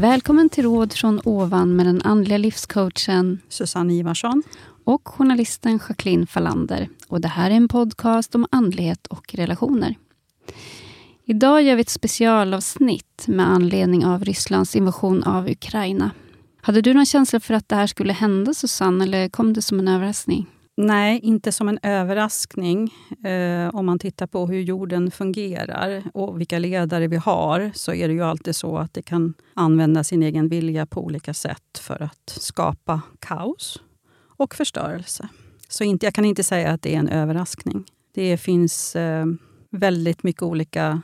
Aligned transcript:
Välkommen 0.00 0.48
till 0.48 0.64
Råd 0.64 0.92
från 0.92 1.20
ovan 1.24 1.76
med 1.76 1.86
den 1.86 2.02
andliga 2.02 2.38
livscoachen 2.38 3.40
Susanne 3.48 3.94
Ivarsson 3.94 4.42
och 4.84 5.08
journalisten 5.08 5.80
Jacqueline 5.88 6.26
Fallander. 6.26 6.88
Och 7.08 7.20
det 7.20 7.28
här 7.28 7.50
är 7.50 7.54
en 7.54 7.68
podcast 7.68 8.34
om 8.34 8.46
andlighet 8.50 9.06
och 9.06 9.34
relationer. 9.34 9.94
Idag 11.24 11.62
gör 11.62 11.76
vi 11.76 11.80
ett 11.80 11.88
specialavsnitt 11.88 13.24
med 13.26 13.48
anledning 13.48 14.06
av 14.06 14.24
Rysslands 14.24 14.76
invasion 14.76 15.22
av 15.22 15.48
Ukraina. 15.48 16.10
Hade 16.62 16.80
du 16.80 16.94
någon 16.94 17.06
känsla 17.06 17.40
för 17.40 17.54
att 17.54 17.68
det 17.68 17.76
här 17.76 17.86
skulle 17.86 18.12
hända, 18.12 18.54
Susanne, 18.54 19.04
eller 19.04 19.28
kom 19.28 19.52
det 19.52 19.62
som 19.62 19.78
en 19.78 19.88
överraskning? 19.88 20.46
Nej, 20.78 21.20
inte 21.22 21.52
som 21.52 21.68
en 21.68 21.78
överraskning. 21.82 22.94
Eh, 23.24 23.74
om 23.74 23.86
man 23.86 23.98
tittar 23.98 24.26
på 24.26 24.46
hur 24.46 24.60
jorden 24.60 25.10
fungerar 25.10 26.02
och 26.14 26.40
vilka 26.40 26.58
ledare 26.58 27.06
vi 27.06 27.16
har 27.16 27.70
så 27.74 27.94
är 27.94 28.08
det 28.08 28.14
ju 28.14 28.22
alltid 28.22 28.56
så 28.56 28.78
att 28.78 28.94
det 28.94 29.02
kan 29.02 29.34
använda 29.54 30.04
sin 30.04 30.22
egen 30.22 30.48
vilja 30.48 30.86
på 30.86 31.04
olika 31.04 31.34
sätt 31.34 31.78
för 31.78 32.02
att 32.02 32.28
skapa 32.40 33.00
kaos 33.18 33.80
och 34.36 34.54
förstörelse. 34.54 35.28
Så 35.68 35.84
inte, 35.84 36.06
jag 36.06 36.14
kan 36.14 36.24
inte 36.24 36.42
säga 36.42 36.72
att 36.72 36.82
det 36.82 36.94
är 36.94 36.98
en 36.98 37.08
överraskning. 37.08 37.84
Det 38.14 38.36
finns 38.36 38.96
eh, 38.96 39.26
väldigt 39.70 40.22
mycket 40.22 40.42
olika 40.42 41.02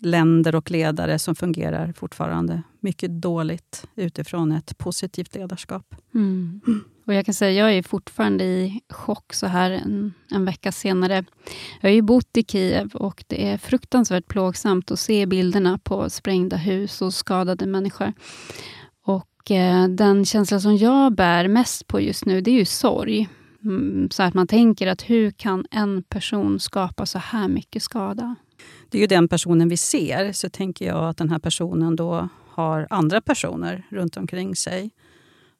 länder 0.00 0.54
och 0.54 0.70
ledare 0.70 1.18
som 1.18 1.34
fungerar 1.34 1.92
fortfarande 1.92 2.62
mycket 2.80 3.10
dåligt 3.10 3.86
utifrån 3.94 4.52
ett 4.52 4.78
positivt 4.78 5.34
ledarskap. 5.34 5.94
Mm. 6.14 6.60
Och 7.06 7.14
jag 7.14 7.24
kan 7.24 7.34
säga 7.34 7.52
jag 7.52 7.74
är 7.78 7.82
fortfarande 7.82 8.44
i 8.44 8.80
chock 8.88 9.32
så 9.32 9.46
här 9.46 9.70
en, 9.70 10.14
en 10.30 10.44
vecka 10.44 10.72
senare. 10.72 11.24
Jag 11.80 11.88
har 11.88 11.94
ju 11.94 12.02
bott 12.02 12.36
i 12.36 12.44
Kiev 12.44 12.90
och 12.94 13.24
det 13.26 13.48
är 13.48 13.58
fruktansvärt 13.58 14.28
plågsamt 14.28 14.90
att 14.90 15.00
se 15.00 15.26
bilderna 15.26 15.78
på 15.78 16.10
sprängda 16.10 16.56
hus 16.56 17.02
och 17.02 17.14
skadade 17.14 17.66
människor. 17.66 18.12
Och 19.04 19.50
eh, 19.50 19.88
Den 19.88 20.24
känsla 20.24 20.60
som 20.60 20.76
jag 20.76 21.14
bär 21.14 21.48
mest 21.48 21.86
på 21.86 22.00
just 22.00 22.24
nu, 22.24 22.40
det 22.40 22.50
är 22.50 22.58
ju 22.58 22.64
sorg. 22.64 23.28
Mm, 23.64 24.10
så 24.10 24.22
att 24.22 24.34
man 24.34 24.46
tänker 24.46 24.86
att 24.86 25.02
hur 25.02 25.30
kan 25.30 25.66
en 25.70 26.02
person 26.02 26.60
skapa 26.60 27.06
så 27.06 27.18
här 27.18 27.48
mycket 27.48 27.82
skada? 27.82 28.36
Det 28.88 28.98
är 28.98 29.00
ju 29.00 29.06
den 29.06 29.28
personen 29.28 29.68
vi 29.68 29.76
ser, 29.76 30.32
så 30.32 30.48
tänker 30.48 30.86
jag 30.86 31.08
att 31.08 31.16
den 31.16 31.30
här 31.30 31.38
personen 31.38 31.96
då 31.96 32.28
har 32.48 32.86
andra 32.90 33.20
personer 33.20 33.86
runt 33.90 34.16
omkring 34.16 34.56
sig 34.56 34.90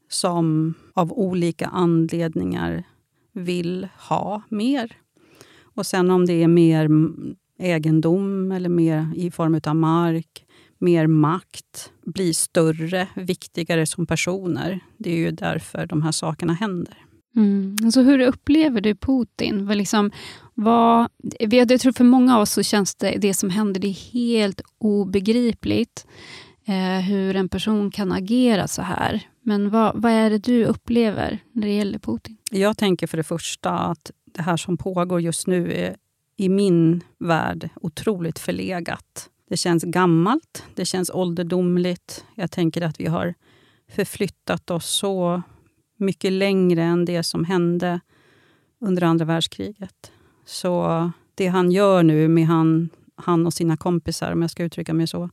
som 0.08 0.74
av 0.94 1.12
olika 1.12 1.66
anledningar 1.66 2.84
vill 3.32 3.88
ha 4.08 4.42
mer. 4.48 4.96
Och 5.62 5.86
sen 5.86 6.10
om 6.10 6.26
det 6.26 6.42
är 6.42 6.48
mer 6.48 6.88
egendom 7.58 8.52
eller 8.52 8.68
mer 8.68 9.12
i 9.16 9.30
form 9.30 9.60
av 9.64 9.76
mark, 9.76 10.46
mer 10.78 11.06
makt, 11.06 11.92
blir 12.04 12.32
större, 12.32 13.08
viktigare 13.14 13.86
som 13.86 14.06
personer. 14.06 14.80
Det 14.96 15.10
är 15.10 15.16
ju 15.16 15.30
därför 15.30 15.86
de 15.86 16.02
här 16.02 16.12
sakerna 16.12 16.52
händer. 16.52 16.98
Mm. 17.36 17.76
Alltså 17.84 18.02
hur 18.02 18.20
upplever 18.20 18.80
du 18.80 18.94
Putin? 18.94 19.66
Vad 19.66 19.76
liksom, 19.76 20.10
vad, 20.54 21.08
jag 21.38 21.80
tror 21.80 21.92
för 21.92 22.04
många 22.04 22.36
av 22.36 22.42
oss 22.42 22.52
så 22.52 22.62
känns 22.62 22.94
det, 22.94 23.16
det 23.18 23.34
som 23.34 23.50
händer 23.50 23.80
det 23.80 23.88
är 23.88 24.12
helt 24.12 24.60
obegripligt. 24.78 26.06
Eh, 26.64 27.00
hur 27.00 27.36
en 27.36 27.48
person 27.48 27.90
kan 27.90 28.12
agera 28.12 28.68
så 28.68 28.82
här. 28.82 29.20
Men 29.42 29.70
vad, 29.70 30.02
vad 30.02 30.12
är 30.12 30.30
det 30.30 30.38
du 30.38 30.64
upplever 30.64 31.38
när 31.52 31.66
det 31.66 31.72
gäller 31.72 31.98
Putin? 31.98 32.36
Jag 32.50 32.76
tänker 32.76 33.06
för 33.06 33.16
det 33.16 33.22
första 33.22 33.70
att 33.70 34.10
det 34.24 34.42
här 34.42 34.56
som 34.56 34.76
pågår 34.76 35.20
just 35.20 35.46
nu 35.46 35.72
är 35.72 35.96
i 36.36 36.48
min 36.48 37.04
värld 37.18 37.68
otroligt 37.74 38.38
förlegat. 38.38 39.28
Det 39.48 39.56
känns 39.56 39.84
gammalt, 39.84 40.64
det 40.74 40.84
känns 40.84 41.10
ålderdomligt. 41.10 42.24
Jag 42.34 42.50
tänker 42.50 42.82
att 42.82 43.00
vi 43.00 43.06
har 43.06 43.34
förflyttat 43.88 44.70
oss 44.70 44.86
så 44.86 45.42
mycket 46.00 46.32
längre 46.32 46.82
än 46.82 47.04
det 47.04 47.22
som 47.22 47.44
hände 47.44 48.00
under 48.80 49.02
andra 49.02 49.24
världskriget. 49.24 50.12
Så 50.44 51.10
det 51.34 51.46
han 51.46 51.70
gör 51.70 52.02
nu 52.02 52.28
med 52.28 52.46
han, 52.46 52.88
han 53.14 53.46
och 53.46 53.54
sina 53.54 53.76
kompisar, 53.76 54.32
om 54.32 54.42
jag 54.42 54.50
ska 54.50 54.64
uttrycka 54.64 54.94
mig 54.94 55.06
så, 55.06 55.30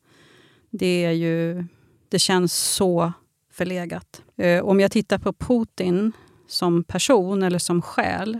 det 0.69 1.05
är 1.05 1.11
ju... 1.11 1.65
Det 2.09 2.19
känns 2.19 2.53
så 2.53 3.13
förlegat. 3.51 4.23
Eh, 4.35 4.63
om 4.63 4.79
jag 4.79 4.91
tittar 4.91 5.17
på 5.17 5.33
Putin 5.33 6.11
som 6.47 6.83
person 6.83 7.43
eller 7.43 7.59
som 7.59 7.81
själ 7.81 8.39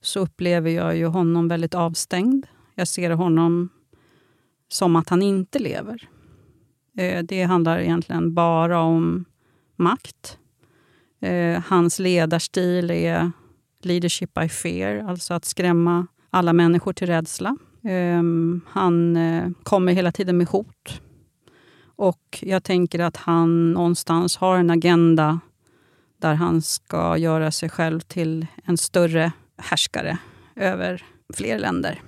så 0.00 0.20
upplever 0.20 0.70
jag 0.70 0.96
ju 0.96 1.06
honom 1.06 1.48
väldigt 1.48 1.74
avstängd. 1.74 2.46
Jag 2.74 2.88
ser 2.88 3.10
honom 3.10 3.68
som 4.68 4.96
att 4.96 5.08
han 5.08 5.22
inte 5.22 5.58
lever. 5.58 6.08
Eh, 6.96 7.22
det 7.22 7.42
handlar 7.42 7.78
egentligen 7.78 8.34
bara 8.34 8.80
om 8.80 9.24
makt. 9.76 10.38
Eh, 11.22 11.62
hans 11.66 11.98
ledarstil 11.98 12.90
är 12.90 13.32
leadership 13.82 14.34
by 14.34 14.48
fear, 14.48 15.08
alltså 15.08 15.34
att 15.34 15.44
skrämma 15.44 16.06
alla 16.30 16.52
människor 16.52 16.92
till 16.92 17.06
rädsla. 17.06 17.56
Ehm, 17.84 18.60
han 18.68 19.16
eh, 19.16 19.50
kommer 19.62 19.92
hela 19.92 20.12
tiden 20.12 20.38
med 20.38 20.46
hot 20.46 21.00
och 21.96 22.38
jag 22.40 22.64
tänker 22.64 22.98
att 22.98 23.16
han 23.16 23.72
någonstans 23.72 24.36
har 24.36 24.58
en 24.58 24.70
agenda 24.70 25.40
där 26.20 26.34
han 26.34 26.62
ska 26.62 27.16
göra 27.16 27.50
sig 27.50 27.68
själv 27.68 28.00
till 28.00 28.46
en 28.64 28.78
större 28.78 29.32
härskare 29.56 30.18
över 30.56 31.04
fler 31.34 31.58
länder. 31.58 32.00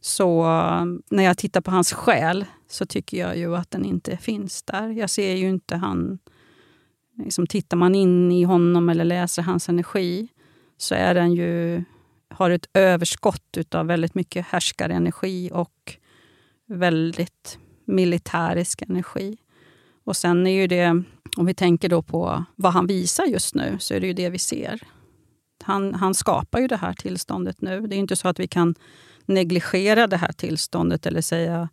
Så 0.00 0.42
eh, 0.42 0.84
när 1.10 1.24
jag 1.24 1.38
tittar 1.38 1.60
på 1.60 1.70
hans 1.70 1.92
själ 1.92 2.44
så 2.68 2.86
tycker 2.86 3.18
jag 3.18 3.36
ju 3.36 3.56
att 3.56 3.70
den 3.70 3.84
inte 3.84 4.16
finns 4.16 4.62
där. 4.62 4.88
Jag 4.88 5.10
ser 5.10 5.34
ju 5.34 5.48
inte 5.48 5.76
han... 5.76 6.18
Liksom 7.18 7.46
tittar 7.46 7.76
man 7.76 7.94
in 7.94 8.32
i 8.32 8.42
honom 8.42 8.88
eller 8.88 9.04
läser 9.04 9.42
hans 9.42 9.68
energi 9.68 10.28
så 10.76 10.94
är 10.94 11.14
den 11.14 11.34
ju, 11.34 11.84
har 12.30 12.50
ett 12.50 12.68
överskott 12.74 13.74
av 13.74 13.86
väldigt 13.86 14.14
mycket 14.14 14.46
härskarenergi 14.46 15.50
och 15.52 15.96
väldigt 16.66 17.58
militärisk 17.84 18.82
energi. 18.82 19.36
Och 20.04 20.16
sen 20.16 20.46
är 20.46 20.60
ju 20.60 20.66
det, 20.66 21.02
om 21.36 21.46
vi 21.46 21.54
tänker 21.54 21.88
då 21.88 22.02
på 22.02 22.44
vad 22.56 22.72
han 22.72 22.86
visar 22.86 23.24
just 23.24 23.54
nu, 23.54 23.76
så 23.80 23.94
är 23.94 24.00
det 24.00 24.06
ju 24.06 24.12
det 24.12 24.30
vi 24.30 24.38
ser. 24.38 24.80
Han, 25.64 25.94
han 25.94 26.14
skapar 26.14 26.60
ju 26.60 26.66
det 26.66 26.76
här 26.76 26.92
tillståndet 26.92 27.60
nu. 27.60 27.80
Det 27.80 27.96
är 27.96 27.98
inte 27.98 28.16
så 28.16 28.28
att 28.28 28.40
vi 28.40 28.48
kan 28.48 28.74
negligera 29.26 30.06
det 30.06 30.16
här 30.16 30.32
tillståndet 30.32 31.06
eller 31.06 31.20
säga... 31.20 31.68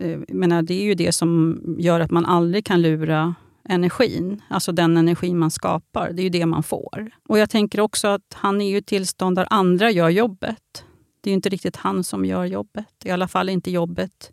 Eh, 0.00 0.18
menar, 0.28 0.62
det 0.62 0.74
är 0.74 0.84
ju 0.84 0.94
det 0.94 1.12
som 1.12 1.60
gör 1.78 2.00
att 2.00 2.10
man 2.10 2.26
aldrig 2.26 2.64
kan 2.64 2.82
lura 2.82 3.34
energin. 3.68 4.42
Alltså 4.48 4.72
den 4.72 4.96
energin 4.96 5.38
man 5.38 5.50
skapar. 5.50 6.12
Det 6.12 6.22
är 6.22 6.24
ju 6.24 6.30
det 6.30 6.46
man 6.46 6.62
får. 6.62 7.10
Och 7.28 7.38
jag 7.38 7.50
tänker 7.50 7.80
också 7.80 8.08
att 8.08 8.34
han 8.34 8.60
är 8.60 8.70
ju 8.70 8.78
ett 8.78 8.86
tillstånd 8.86 9.36
där 9.36 9.46
andra 9.50 9.90
gör 9.90 10.08
jobbet. 10.08 10.84
Det 11.20 11.30
är 11.30 11.32
ju 11.32 11.34
inte 11.34 11.48
riktigt 11.48 11.76
han 11.76 12.04
som 12.04 12.24
gör 12.24 12.44
jobbet. 12.44 13.04
I 13.04 13.10
alla 13.10 13.28
fall 13.28 13.48
inte 13.48 13.70
jobbet 13.70 14.32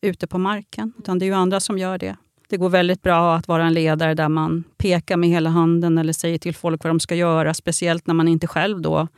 ute 0.00 0.26
på 0.26 0.38
marken. 0.38 0.92
Utan 0.98 1.18
det 1.18 1.24
är 1.24 1.26
ju 1.26 1.34
andra 1.34 1.60
som 1.60 1.78
gör 1.78 1.98
det. 1.98 2.16
Det 2.48 2.56
går 2.56 2.68
väldigt 2.68 3.02
bra 3.02 3.36
att 3.36 3.48
vara 3.48 3.66
en 3.66 3.72
ledare 3.72 4.14
där 4.14 4.28
man 4.28 4.64
pekar 4.76 5.16
med 5.16 5.28
hela 5.28 5.50
handen 5.50 5.98
eller 5.98 6.12
säger 6.12 6.38
till 6.38 6.54
folk 6.54 6.84
vad 6.84 6.90
de 6.90 7.00
ska 7.00 7.14
göra. 7.14 7.54
Speciellt 7.54 8.06
när 8.06 8.14
man 8.14 8.28
inte 8.28 8.46
själv 8.46 8.80
då 8.80 9.08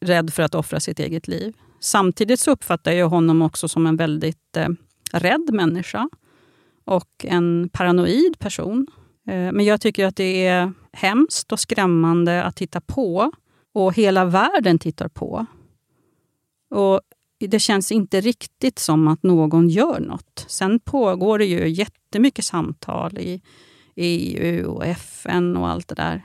är 0.00 0.06
rädd 0.06 0.32
för 0.32 0.42
att 0.42 0.54
offra 0.54 0.80
sitt 0.80 1.00
eget 1.00 1.28
liv. 1.28 1.54
Samtidigt 1.80 2.40
så 2.40 2.50
uppfattar 2.50 2.92
jag 2.92 3.08
honom 3.08 3.42
också 3.42 3.68
som 3.68 3.86
en 3.86 3.96
väldigt 3.96 4.56
eh, 4.56 4.68
rädd 5.12 5.50
människa 5.52 6.08
och 6.88 7.24
en 7.24 7.68
paranoid 7.72 8.38
person. 8.38 8.86
Eh, 9.26 9.52
men 9.52 9.64
jag 9.64 9.80
tycker 9.80 10.06
att 10.06 10.16
det 10.16 10.46
är 10.46 10.72
hemskt 10.92 11.52
och 11.52 11.60
skrämmande 11.60 12.44
att 12.44 12.56
titta 12.56 12.80
på. 12.80 13.32
Och 13.74 13.94
hela 13.94 14.24
världen 14.24 14.78
tittar 14.78 15.08
på. 15.08 15.46
Och 16.70 17.00
det 17.40 17.58
känns 17.58 17.92
inte 17.92 18.20
riktigt 18.20 18.78
som 18.78 19.08
att 19.08 19.22
någon 19.22 19.68
gör 19.68 20.00
något. 20.00 20.44
Sen 20.48 20.80
pågår 20.80 21.38
det 21.38 21.44
ju 21.44 21.68
jättemycket 21.68 22.44
samtal 22.44 23.18
i 23.18 23.42
EU 23.96 24.70
och 24.70 24.86
FN 24.86 25.56
och 25.56 25.68
allt 25.68 25.88
det 25.88 25.94
där. 25.94 26.24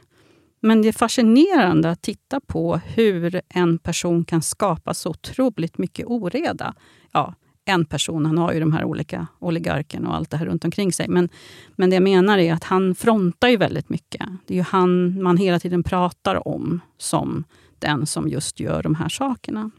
Men 0.62 0.82
det 0.82 0.88
är 0.88 0.94
fascinerande 0.94 1.90
att 1.90 2.02
titta 2.02 2.40
på 2.40 2.76
hur 2.76 3.42
en 3.50 3.80
person 3.80 4.26
kan 4.26 4.42
skapa 4.42 4.94
så 4.94 5.10
otroligt 5.10 5.78
mycket 5.78 6.06
oreda. 6.06 6.74
Ja, 7.12 7.34
en 7.66 7.86
person, 7.86 8.26
han 8.26 8.38
har 8.38 8.54
ju 8.54 8.60
de 8.60 8.74
här 8.74 8.84
olika 8.84 9.28
oligarkerna 9.40 10.10
och 10.10 10.16
allt 10.16 10.30
det 10.30 10.38
här 10.38 10.46
runt 10.46 10.66
omkring 10.66 10.94
sig. 10.94 11.08
Men, 11.08 11.30
men 11.76 11.90
det 11.90 11.96
jag 11.96 12.04
menar 12.04 12.38
är 12.38 12.54
att 12.54 12.64
han 12.64 12.96
frontar 12.96 13.48
ju 13.48 13.58
väldigt 13.58 13.90
mycket. 13.90 14.26
Det 14.48 14.54
är 14.54 14.58
ju 14.58 14.64
han 14.64 15.24
man 15.24 15.38
hela 15.38 15.60
tiden 15.60 15.84
pratar 15.84 16.48
om 16.48 16.80
som 16.98 17.44
den 17.80 18.06
som 18.06 18.30
just 18.30 18.60
gör 18.60 18.84
de 18.84 18.96
här 18.96 19.10
sakerna. 19.10 19.72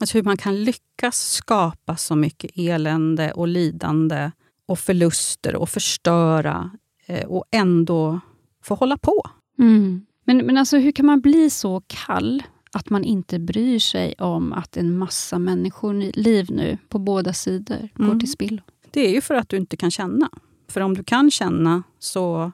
Alltså 0.00 0.18
hur 0.18 0.22
man 0.22 0.36
kan 0.36 0.64
lyckas 0.64 1.32
skapa 1.32 1.96
så 1.96 2.16
mycket 2.16 2.50
elände 2.54 3.32
och 3.32 3.48
lidande 3.48 4.30
och 4.66 4.78
förluster 4.78 5.56
och 5.56 5.68
förstöra 5.68 6.70
eh, 7.06 7.26
och 7.26 7.44
ändå 7.50 8.20
få 8.62 8.74
hålla 8.74 8.98
på. 8.98 9.22
Mm. 9.58 10.06
Men, 10.24 10.38
men 10.46 10.58
alltså, 10.58 10.76
hur 10.76 10.92
kan 10.92 11.06
man 11.06 11.20
bli 11.20 11.50
så 11.50 11.82
kall 11.86 12.42
att 12.72 12.90
man 12.90 13.04
inte 13.04 13.38
bryr 13.38 13.78
sig 13.78 14.14
om 14.18 14.52
att 14.52 14.76
en 14.76 14.98
massa 14.98 15.38
människor 15.38 15.94
liv 16.14 16.46
nu 16.50 16.78
på 16.88 16.98
båda 16.98 17.32
sidor 17.32 17.88
går 17.94 18.04
mm. 18.04 18.20
till 18.20 18.30
spillo? 18.32 18.62
Det 18.90 19.00
är 19.00 19.10
ju 19.10 19.20
för 19.20 19.34
att 19.34 19.48
du 19.48 19.56
inte 19.56 19.76
kan 19.76 19.90
känna. 19.90 20.30
För 20.68 20.80
om 20.80 20.94
du 20.94 21.04
kan 21.04 21.30
känna 21.30 21.82
så 21.98 22.52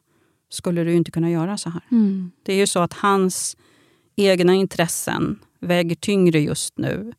skulle 0.49 0.85
du 0.85 0.95
inte 0.95 1.11
kunna 1.11 1.31
göra 1.31 1.57
så 1.57 1.71
här. 1.71 1.83
Mm. 1.91 2.31
Det 2.43 2.53
är 2.53 2.57
ju 2.57 2.67
så 2.67 2.81
att 2.81 2.93
hans 2.93 3.57
egna 4.17 4.55
intressen 4.55 5.39
väger 5.61 5.97
tyngre 5.97 6.41
just 6.41 6.79
nu 6.79 7.13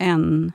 än 0.00 0.52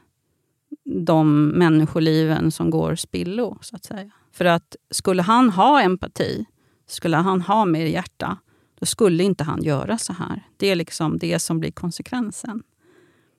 de 0.86 1.48
människoliven 1.48 2.52
som 2.52 2.70
går 2.70 2.96
spillo. 2.96 3.58
så 3.62 3.76
att 3.76 3.86
säga. 3.86 4.12
För 4.32 4.46
att 4.46 4.76
skulle 4.92 5.22
han 5.22 5.50
ha 5.50 5.82
empati, 5.82 6.46
skulle 6.88 7.18
han 7.18 7.42
ha 7.42 7.66
mer 7.66 7.86
hjärta, 7.86 8.38
då 8.80 8.86
skulle 8.86 9.24
inte 9.24 9.44
han 9.44 9.64
göra 9.64 9.98
så 9.98 10.14
här. 10.14 10.44
Det 10.58 10.68
är 10.68 10.76
liksom 10.76 11.18
det 11.18 11.40
som 11.40 11.60
blir 11.60 11.72
konsekvensen. 11.72 12.64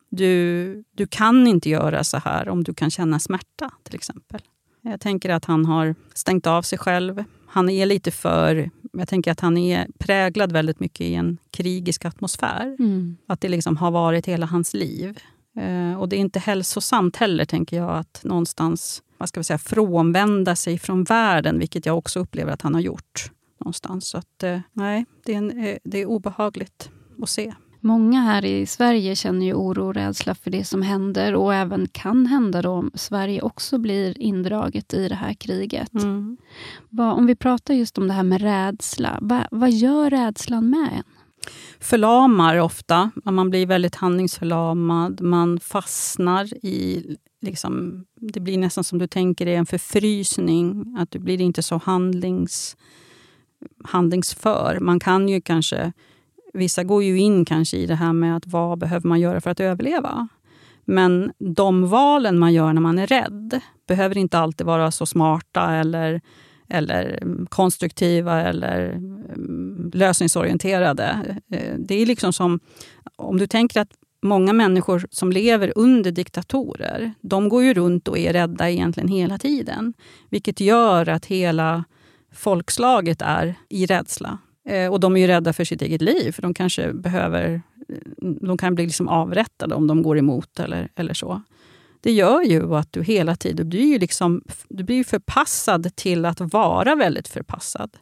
Du, 0.08 0.84
du 0.94 1.06
kan 1.06 1.46
inte 1.46 1.70
göra 1.70 2.04
så 2.04 2.18
här 2.18 2.48
om 2.48 2.64
du 2.64 2.74
kan 2.74 2.90
känna 2.90 3.18
smärta, 3.18 3.70
till 3.82 3.94
exempel. 3.94 4.40
Jag 4.82 5.00
tänker 5.00 5.30
att 5.30 5.44
han 5.44 5.64
har 5.64 5.94
stängt 6.14 6.46
av 6.46 6.62
sig 6.62 6.78
själv. 6.78 7.24
Han 7.46 7.70
är 7.70 7.86
lite 7.86 8.10
för... 8.10 8.70
Jag 8.92 9.08
tänker 9.08 9.32
att 9.32 9.40
han 9.40 9.58
är 9.58 9.86
präglad 9.98 10.52
väldigt 10.52 10.80
mycket 10.80 11.00
i 11.00 11.14
en 11.14 11.38
krigisk 11.50 12.04
atmosfär. 12.04 12.76
Mm. 12.78 13.16
Att 13.26 13.40
det 13.40 13.48
liksom 13.48 13.76
har 13.76 13.90
varit 13.90 14.26
hela 14.26 14.46
hans 14.46 14.74
liv. 14.74 15.18
Eh, 15.56 16.00
och 16.00 16.08
det 16.08 16.16
är 16.16 16.20
inte 16.20 16.38
hälsosamt 16.38 17.16
heller, 17.16 17.44
tänker 17.44 17.76
jag, 17.76 17.90
att 17.90 18.20
någonstans 18.24 19.02
vad 19.20 19.28
ska 19.28 19.40
vi 19.40 19.44
säga, 19.44 19.58
frånvända 19.58 20.56
sig 20.56 20.78
från 20.78 21.04
världen, 21.04 21.58
vilket 21.58 21.86
jag 21.86 21.98
också 21.98 22.20
upplever 22.20 22.52
att 22.52 22.62
han 22.62 22.74
har 22.74 22.80
gjort. 22.80 23.30
Någonstans. 23.60 24.08
Så 24.08 24.18
att, 24.18 24.42
eh, 24.42 24.60
nej, 24.72 25.06
det 25.24 25.32
är, 25.34 25.38
en, 25.38 25.64
eh, 25.64 25.76
det 25.84 25.98
är 25.98 26.06
obehagligt 26.06 26.90
att 27.22 27.28
se. 27.28 27.54
Många 27.82 28.20
här 28.20 28.44
i 28.44 28.66
Sverige 28.66 29.16
känner 29.16 29.46
ju 29.46 29.54
oro 29.54 29.86
och 29.86 29.94
rädsla 29.94 30.34
för 30.34 30.50
det 30.50 30.64
som 30.64 30.82
händer 30.82 31.34
och 31.34 31.54
även 31.54 31.88
kan 31.92 32.26
hända 32.26 32.62
då 32.62 32.70
om 32.70 32.90
Sverige 32.94 33.42
också 33.42 33.78
blir 33.78 34.18
indraget 34.18 34.94
i 34.94 35.08
det 35.08 35.14
här 35.14 35.34
kriget. 35.34 35.94
Mm. 35.94 36.36
Vad, 36.88 37.12
om 37.12 37.26
vi 37.26 37.36
pratar 37.36 37.74
just 37.74 37.98
om 37.98 38.08
det 38.08 38.14
här 38.14 38.22
med 38.22 38.40
rädsla, 38.40 39.18
vad, 39.20 39.46
vad 39.50 39.70
gör 39.70 40.10
rädslan 40.10 40.70
med 40.70 40.88
en? 40.92 41.04
Förlamar 41.80 42.56
ofta. 42.56 43.10
Man 43.24 43.50
blir 43.50 43.66
väldigt 43.66 43.94
handlingsförlamad. 43.94 45.20
Man 45.20 45.60
fastnar 45.60 46.64
i... 46.66 47.06
Liksom, 47.42 48.04
det 48.16 48.40
blir 48.40 48.58
nästan 48.58 48.84
som 48.84 48.98
du 48.98 49.06
tänker 49.06 49.46
dig 49.46 49.54
en 49.54 49.66
förfrysning. 49.66 50.96
Att 50.98 51.10
du 51.10 51.18
blir 51.18 51.40
inte 51.40 51.62
så 51.62 51.76
handlings, 51.76 52.76
handlingsför. 53.84 54.78
Man 54.80 55.00
kan 55.00 55.28
ju 55.28 55.40
kanske... 55.40 55.92
Vissa 56.52 56.84
går 56.84 57.02
ju 57.02 57.18
in 57.18 57.44
kanske 57.44 57.76
i 57.76 57.86
det 57.86 57.94
här 57.94 58.12
med 58.12 58.36
att 58.36 58.46
vad 58.46 58.78
behöver 58.78 59.08
man 59.08 59.20
göra 59.20 59.40
för 59.40 59.50
att 59.50 59.60
överleva. 59.60 60.28
Men 60.84 61.32
de 61.38 61.88
valen 61.88 62.38
man 62.38 62.52
gör 62.52 62.72
när 62.72 62.80
man 62.80 62.98
är 62.98 63.06
rädd 63.06 63.60
behöver 63.86 64.18
inte 64.18 64.38
alltid 64.38 64.66
vara 64.66 64.90
så 64.90 65.06
smarta 65.06 65.74
eller, 65.74 66.20
eller 66.68 67.18
mm, 67.22 67.46
konstruktiva 67.46 68.40
eller 68.42 68.92
mm, 68.92 69.90
lösningsorienterade. 69.94 71.36
Eh, 71.52 71.74
det 71.78 71.94
är 71.94 72.06
liksom 72.06 72.32
som 72.32 72.60
om 73.16 73.38
du 73.38 73.46
tänker 73.46 73.80
att 73.80 73.90
många 74.22 74.52
människor 74.52 75.06
som 75.10 75.32
lever 75.32 75.72
under 75.76 76.10
diktatorer, 76.10 77.12
de 77.20 77.48
går 77.48 77.62
ju 77.62 77.74
runt 77.74 78.08
och 78.08 78.18
är 78.18 78.32
rädda 78.32 78.70
egentligen 78.70 79.08
hela 79.08 79.38
tiden. 79.38 79.94
Vilket 80.30 80.60
gör 80.60 81.08
att 81.08 81.26
hela 81.26 81.84
folkslaget 82.32 83.22
är 83.22 83.54
i 83.68 83.86
rädsla. 83.86 84.38
Eh, 84.68 84.92
Och 84.92 85.00
de 85.00 85.16
är 85.16 85.20
ju 85.20 85.26
rädda 85.26 85.52
för 85.52 85.64
sitt 85.64 85.82
eget 85.82 86.02
liv, 86.02 86.32
för 86.32 86.42
de 86.42 86.54
kanske 86.54 86.92
behöver... 86.92 87.62
Eh, 87.88 88.28
de 88.40 88.58
kan 88.58 88.74
bli 88.74 88.84
liksom 88.84 89.08
avrättade 89.08 89.74
om 89.74 89.86
de 89.86 90.02
går 90.02 90.18
emot 90.18 90.60
eller, 90.60 90.88
eller 90.94 91.14
så. 91.14 91.42
Det 92.00 92.12
gör 92.12 92.42
ju 92.42 92.74
att 92.74 92.92
du 92.92 93.02
hela 93.02 93.36
tiden 93.36 93.56
du 93.56 93.64
blir 93.64 93.92
ju 93.92 93.98
liksom, 93.98 94.42
du 94.68 94.84
blir 94.84 95.04
förpassad 95.04 95.96
till 95.96 96.24
att 96.24 96.40
vara 96.40 96.94
väldigt 96.94 97.28
förpassad. 97.28 97.96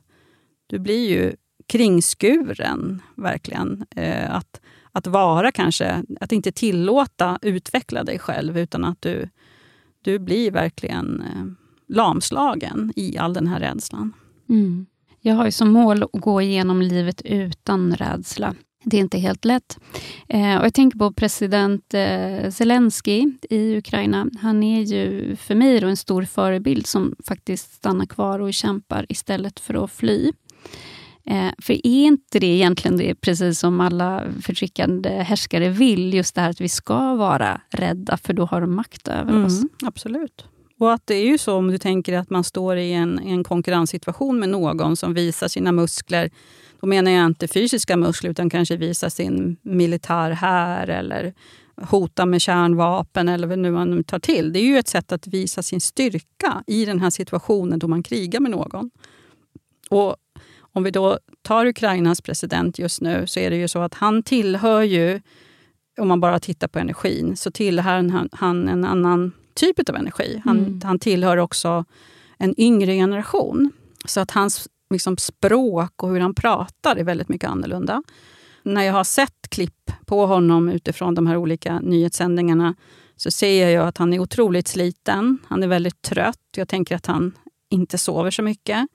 Du 0.66 0.78
blir 0.78 1.08
ju 1.08 1.32
kringskuren, 1.66 3.02
verkligen. 3.14 3.84
Eh, 3.96 4.34
att, 4.34 4.60
att 4.92 5.06
vara 5.06 5.52
kanske, 5.52 6.04
att 6.20 6.32
inte 6.32 6.52
tillåta 6.52 7.38
utveckla 7.42 8.04
dig 8.04 8.18
själv, 8.18 8.58
utan 8.58 8.84
att 8.84 9.02
du, 9.02 9.28
du 10.02 10.18
blir 10.18 10.50
verkligen 10.50 11.20
eh, 11.20 11.67
lamslagen 11.88 12.92
i 12.96 13.18
all 13.18 13.34
den 13.34 13.46
här 13.46 13.60
rädslan. 13.60 14.12
Mm. 14.48 14.86
Jag 15.20 15.34
har 15.34 15.44
ju 15.44 15.52
som 15.52 15.72
mål 15.72 16.02
att 16.02 16.10
gå 16.12 16.42
igenom 16.42 16.82
livet 16.82 17.22
utan 17.24 17.94
rädsla. 17.94 18.54
Det 18.84 18.96
är 18.96 19.00
inte 19.00 19.18
helt 19.18 19.44
lätt. 19.44 19.78
Eh, 20.28 20.56
och 20.56 20.64
jag 20.64 20.74
tänker 20.74 20.98
på 20.98 21.12
president 21.12 21.94
eh, 21.94 22.50
Zelensky 22.50 23.32
i 23.50 23.76
Ukraina. 23.76 24.26
Han 24.40 24.62
är 24.62 24.80
ju 24.80 25.36
för 25.36 25.54
mig 25.54 25.84
en 25.84 25.96
stor 25.96 26.22
förebild 26.22 26.86
som 26.86 27.14
faktiskt 27.26 27.72
stannar 27.72 28.06
kvar 28.06 28.38
och 28.38 28.54
kämpar 28.54 29.06
istället 29.08 29.60
för 29.60 29.84
att 29.84 29.90
fly. 29.90 30.32
Eh, 31.24 31.50
för 31.58 31.72
är 31.72 32.04
inte 32.04 32.38
det 32.38 32.46
egentligen 32.46 32.96
det 32.96 33.14
precis 33.14 33.58
som 33.58 33.80
alla 33.80 34.24
förtryckande 34.42 35.10
härskare 35.10 35.68
vill? 35.68 36.14
Just 36.14 36.34
det 36.34 36.40
här 36.40 36.50
att 36.50 36.60
vi 36.60 36.68
ska 36.68 37.14
vara 37.14 37.60
rädda, 37.70 38.16
för 38.16 38.32
då 38.32 38.44
har 38.44 38.60
de 38.60 38.74
makt 38.74 39.08
över 39.08 39.44
oss. 39.44 39.58
Mm, 39.58 39.68
absolut. 39.82 40.44
Och 40.78 40.92
att 40.92 41.06
det 41.06 41.14
är 41.14 41.26
ju 41.26 41.38
så 41.38 41.54
om 41.56 41.68
du 41.68 41.78
tänker 41.78 42.18
att 42.18 42.30
man 42.30 42.44
står 42.44 42.76
i 42.76 42.92
en, 42.92 43.18
en 43.18 43.44
konkurrenssituation 43.44 44.38
med 44.38 44.48
någon 44.48 44.96
som 44.96 45.14
visar 45.14 45.48
sina 45.48 45.72
muskler. 45.72 46.30
Då 46.80 46.86
menar 46.86 47.10
jag 47.10 47.26
inte 47.26 47.48
fysiska 47.48 47.96
muskler, 47.96 48.30
utan 48.30 48.50
kanske 48.50 48.76
visar 48.76 49.08
sin 49.08 49.56
militär 49.62 50.30
här 50.30 50.88
eller 50.88 51.34
hota 51.82 52.26
med 52.26 52.40
kärnvapen 52.40 53.28
eller 53.28 53.46
vad 53.46 53.58
nu 53.58 53.70
man 53.70 54.04
tar 54.04 54.18
till. 54.18 54.52
Det 54.52 54.58
är 54.58 54.64
ju 54.64 54.78
ett 54.78 54.88
sätt 54.88 55.12
att 55.12 55.26
visa 55.26 55.62
sin 55.62 55.80
styrka 55.80 56.64
i 56.66 56.84
den 56.84 57.00
här 57.00 57.10
situationen 57.10 57.78
då 57.78 57.88
man 57.88 58.02
krigar 58.02 58.40
med 58.40 58.50
någon. 58.50 58.90
Och 59.90 60.16
om 60.72 60.82
vi 60.82 60.90
då 60.90 61.18
tar 61.42 61.66
Ukrainas 61.66 62.20
president 62.20 62.78
just 62.78 63.00
nu 63.00 63.26
så 63.26 63.40
är 63.40 63.50
det 63.50 63.56
ju 63.56 63.68
så 63.68 63.78
att 63.78 63.94
han 63.94 64.22
tillhör 64.22 64.82
ju, 64.82 65.20
om 66.00 66.08
man 66.08 66.20
bara 66.20 66.40
tittar 66.40 66.68
på 66.68 66.78
energin, 66.78 67.36
så 67.36 67.50
tillhör 67.50 67.92
han, 67.92 68.28
han 68.32 68.68
en 68.68 68.84
annan 68.84 69.32
typ 69.58 69.88
av 69.88 69.96
energi. 69.96 70.42
Han, 70.44 70.58
Mm. 70.58 70.80
han 70.84 70.98
tillhör 70.98 71.36
också 71.36 71.84
en 72.38 72.60
yngre 72.60 72.94
generation. 72.94 73.72
Så 74.04 74.20
att 74.20 74.30
hans 74.30 74.68
liksom, 74.90 75.16
språk 75.16 76.02
och 76.02 76.08
hur 76.10 76.20
han 76.20 76.34
pratar 76.34 76.96
är 76.96 77.04
väldigt 77.04 77.28
mycket 77.28 77.50
annorlunda. 77.50 78.02
När 78.62 78.82
jag 78.82 78.92
har 78.92 79.04
sett 79.04 79.50
klipp 79.50 79.90
på 80.06 80.26
honom 80.26 80.68
utifrån 80.68 81.14
de 81.14 81.26
här 81.26 81.36
olika 81.36 81.80
nyhetssändningarna 81.80 82.74
så 83.16 83.30
ser 83.30 83.68
jag 83.68 83.88
att 83.88 83.98
han 83.98 84.12
är 84.12 84.18
otroligt 84.18 84.68
sliten. 84.68 85.38
Han 85.46 85.62
är 85.62 85.66
väldigt 85.66 86.02
trött. 86.02 86.38
Jag 86.56 86.68
tänker 86.68 86.96
att 86.96 87.06
han 87.06 87.32
inte 87.70 87.98
sover 87.98 88.30
så 88.30 88.42
mycket. 88.42 88.88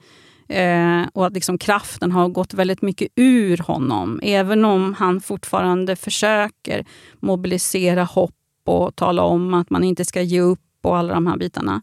Eh, 0.50 1.02
och 1.14 1.26
att 1.26 1.34
liksom 1.34 1.58
kraften 1.58 2.12
har 2.12 2.30
gått 2.30 2.54
väldigt 2.54 2.82
mycket 2.82 3.08
ur 3.16 3.58
honom. 3.58 4.20
Även 4.24 4.66
om 4.66 4.94
han 4.94 5.22
fortfarande 5.22 5.96
försöker 5.96 6.86
mobilisera 7.20 8.04
hopp 8.04 8.36
och 8.68 8.96
tala 8.96 9.24
om 9.24 9.54
att 9.54 9.70
man 9.70 9.84
inte 9.84 10.06
ska 10.06 10.22
ge 10.22 10.42
upp 10.42 10.60
och 10.82 10.98
alla 10.98 11.14
de 11.14 11.28
här 11.28 11.38
bitarna. 11.38 11.82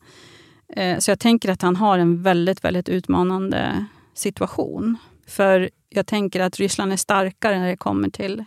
Eh, 0.68 0.98
så 0.98 1.10
jag 1.10 1.20
tänker 1.20 1.50
att 1.50 1.62
han 1.62 1.76
har 1.76 1.98
en 1.98 2.22
väldigt, 2.22 2.64
väldigt 2.64 2.88
utmanande 2.88 3.86
situation. 4.14 4.96
För 5.26 5.70
jag 5.88 6.06
tänker 6.06 6.40
att 6.40 6.56
Ryssland 6.56 6.92
är 6.92 6.96
starkare 6.96 7.58
när 7.58 7.68
det 7.68 7.76
kommer 7.76 8.10
till 8.10 8.44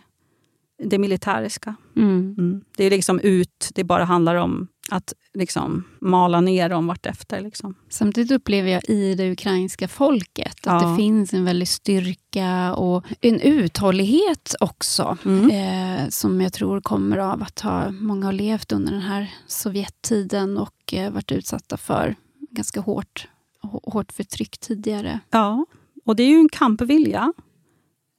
det 0.82 0.98
militäriska. 0.98 1.74
Mm. 1.96 2.34
Mm. 2.38 2.64
Det 2.76 2.84
är 2.84 2.90
liksom 2.90 3.20
ut, 3.20 3.70
det 3.74 3.84
bara 3.84 4.04
handlar 4.04 4.34
om 4.34 4.68
att 4.90 5.12
liksom 5.34 5.84
mala 6.00 6.40
ner 6.40 6.68
dem 6.68 6.86
vartefter. 6.86 7.40
Liksom. 7.40 7.74
Samtidigt 7.88 8.30
upplever 8.32 8.70
jag 8.70 8.82
i 8.88 9.14
det 9.14 9.32
ukrainska 9.32 9.88
folket 9.88 10.66
att 10.66 10.82
Ja. 10.82 10.88
det 10.88 10.96
finns 10.96 11.34
en 11.34 11.44
väldig 11.44 11.68
styrka 11.68 12.74
och 12.74 13.04
en 13.20 13.40
uthållighet 13.40 14.54
också. 14.60 15.18
Mm. 15.24 15.50
Eh, 15.50 16.08
som 16.08 16.40
jag 16.40 16.52
tror 16.52 16.80
kommer 16.80 17.18
av 17.18 17.42
att 17.42 17.60
ha, 17.60 17.90
många 17.90 18.26
har 18.26 18.32
levt 18.32 18.72
under 18.72 18.92
den 18.92 19.00
här 19.02 19.30
Sovjettiden 19.46 20.58
och 20.58 20.94
eh, 20.94 21.10
varit 21.12 21.32
utsatta 21.32 21.76
för 21.76 22.16
ganska 22.50 22.80
hårt, 22.80 23.28
hå- 23.62 23.92
hårt 23.92 24.12
förtryck 24.12 24.58
tidigare. 24.58 25.20
Ja, 25.30 25.66
och 26.04 26.16
det 26.16 26.22
är 26.22 26.28
ju 26.28 26.38
en 26.38 26.48
kampvilja, 26.48 27.32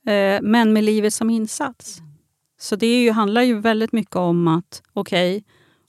eh, 0.08 0.42
men 0.42 0.74
med 0.74 0.84
livet 0.84 1.14
som 1.14 1.30
insats. 1.30 1.98
Så 2.60 2.76
det 2.76 3.04
ju, 3.04 3.12
handlar 3.12 3.42
ju 3.42 3.60
väldigt 3.60 3.92
mycket 3.92 4.16
om 4.16 4.48
att, 4.48 4.82
okej, 4.94 5.44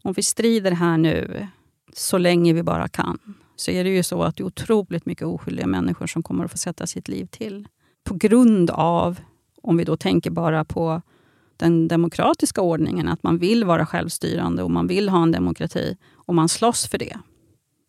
om 0.06 0.12
vi 0.12 0.22
strider 0.22 0.70
här 0.70 0.98
nu 0.98 1.46
så 1.92 2.18
länge 2.18 2.52
vi 2.52 2.62
bara 2.62 2.88
kan, 2.88 3.18
så 3.56 3.70
är 3.70 3.84
det 3.84 3.90
ju 3.90 4.02
så 4.02 4.22
att 4.22 4.36
det 4.36 4.42
är 4.42 4.46
otroligt 4.46 5.06
mycket 5.06 5.26
oskyldiga 5.26 5.66
människor 5.66 6.06
som 6.06 6.22
kommer 6.22 6.44
att 6.44 6.50
få 6.50 6.58
sätta 6.58 6.86
sitt 6.86 7.08
liv 7.08 7.26
till. 7.26 7.68
På 8.04 8.14
grund 8.14 8.70
av, 8.70 9.20
om 9.62 9.76
vi 9.76 9.84
då 9.84 9.96
tänker 9.96 10.30
bara 10.30 10.64
på 10.64 11.02
den 11.56 11.88
demokratiska 11.88 12.60
ordningen, 12.60 13.08
att 13.08 13.22
man 13.22 13.38
vill 13.38 13.64
vara 13.64 13.86
självstyrande 13.86 14.62
och 14.62 14.70
man 14.70 14.86
vill 14.86 15.08
ha 15.08 15.22
en 15.22 15.32
demokrati 15.32 15.96
och 16.14 16.34
man 16.34 16.48
slåss 16.48 16.86
för 16.86 16.98
det. 16.98 17.18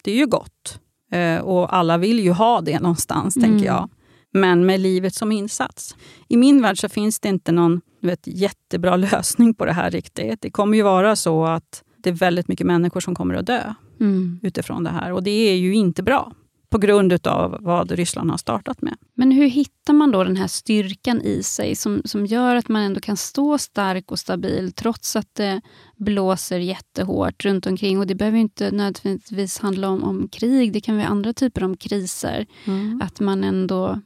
Det 0.04 0.12
är 0.12 0.16
ju 0.16 0.28
gott. 0.28 0.80
Eh, 1.12 1.40
och 1.40 1.76
alla 1.76 1.98
vill 1.98 2.20
ju 2.20 2.32
ha 2.32 2.62
det 2.62 2.80
någonstans, 2.80 3.38
Mm. 3.38 3.50
tänker 3.50 3.66
jag. 3.66 3.90
Men 4.34 4.66
med 4.66 4.80
livet 4.80 5.14
som 5.16 5.32
insats. 5.32 5.96
I 6.28 6.38
min 6.38 6.62
värld 6.62 6.80
så 6.80 6.90
finns 6.90 7.20
det 7.20 7.30
inte 7.30 7.52
någon 7.52 7.82
vet, 8.02 8.28
jättebra 8.28 8.96
lösning 8.98 9.54
på 9.54 9.66
det 9.66 9.74
här 9.74 9.92
riktigt. 9.92 10.42
Det 10.42 10.50
kommer 10.50 10.78
ju 10.78 10.84
vara 10.84 11.16
så 11.16 11.46
att 11.46 11.84
det 12.08 12.12
är 12.12 12.16
väldigt 12.16 12.48
mycket 12.48 12.68
människor 12.68 13.00
som 13.00 13.16
kommer 13.16 13.36
att 13.36 13.46
dö 13.46 13.74
Mm. 14.00 14.40
utifrån 14.44 14.84
det 14.84 14.90
här. 14.90 15.12
Och 15.12 15.24
det 15.24 15.32
är 15.32 15.56
ju 15.56 15.74
inte 15.76 16.04
bra. 16.04 16.34
på 16.70 16.78
grund 16.78 17.28
av 17.28 17.58
vad 17.62 17.92
Ryssland 17.92 18.30
har 18.32 18.38
startat 18.38 18.82
med. 18.82 18.96
Men 19.14 19.32
hur 19.32 19.48
hittar 19.48 19.94
man 19.94 20.12
då 20.12 20.24
den 20.24 20.36
här 20.36 20.48
styrkan 20.48 21.22
i 21.22 21.44
sig 21.44 21.76
som, 21.76 22.02
som 22.06 22.26
gör 22.26 22.56
att 22.56 22.68
man 22.70 22.82
ändå 22.82 23.00
kan 23.00 23.18
stå 23.18 23.58
stark 23.58 24.12
och 24.12 24.20
stabil 24.20 24.72
trots 24.72 25.16
att 25.16 25.36
det 25.36 25.62
blåser 25.96 26.60
jättehårt 26.60 27.46
runt 27.46 27.66
omkring? 27.66 28.00
Och 28.00 28.08
Det 28.08 28.16
behöver 28.16 28.38
inte 28.38 28.72
nödvändigtvis 28.72 29.60
handla 29.60 29.90
om, 29.90 30.04
om 30.04 30.28
krig, 30.28 30.74
det 30.74 30.82
kan 30.82 30.96
vara 30.98 31.08
andra 31.08 31.34
typer 31.34 31.62
av 31.64 31.76
kriser. 31.76 32.46
Mm. 32.66 33.02
Att 33.04 33.20
man 33.20 33.44
ändå 33.44 34.02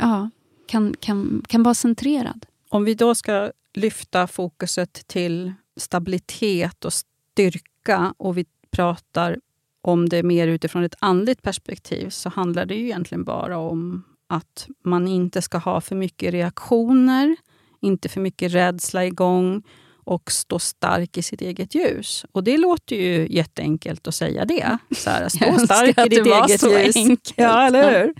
ja, 0.00 0.30
kan, 0.66 0.94
kan, 1.00 1.42
kan 1.48 1.62
vara 1.62 1.74
centrerad. 1.74 2.46
Om 2.68 2.84
vi 2.84 2.94
då 2.94 3.14
ska 3.14 3.50
lyfta 3.74 4.26
fokuset 4.26 4.92
till 5.06 5.52
stabilitet 5.76 6.84
och 6.84 6.92
styrka 7.34 8.14
och 8.16 8.38
vi 8.38 8.46
pratar 8.70 9.38
om 9.82 10.08
det 10.08 10.22
mer 10.22 10.48
utifrån 10.48 10.84
ett 10.84 10.94
andligt 10.98 11.42
perspektiv 11.42 12.08
så 12.08 12.28
handlar 12.28 12.66
det 12.66 12.74
ju 12.74 12.84
egentligen 12.84 13.24
bara 13.24 13.58
om 13.58 14.02
att 14.26 14.68
man 14.84 15.08
inte 15.08 15.42
ska 15.42 15.58
ha 15.58 15.80
för 15.80 15.96
mycket 15.96 16.32
reaktioner, 16.32 17.36
inte 17.80 18.08
för 18.08 18.20
mycket 18.20 18.52
rädsla 18.52 19.04
igång 19.04 19.62
och 20.04 20.32
stå 20.32 20.58
stark 20.58 21.16
i 21.16 21.22
sitt 21.22 21.40
eget 21.40 21.74
ljus. 21.74 22.24
Och 22.32 22.44
det 22.44 22.58
låter 22.58 22.96
ju 22.96 23.26
jätteenkelt 23.30 24.08
att 24.08 24.14
säga 24.14 24.44
det. 24.44 24.78
Så 24.96 25.10
här, 25.10 25.28
stå 25.28 25.58
stark 25.66 26.06
i 26.06 26.08
ditt 26.08 26.26
eget 26.26 26.62
ljus. 26.62 26.96
Enkelt. 26.96 27.32
Ja, 27.36 27.66
eller 27.66 28.00
hur? 28.00 28.14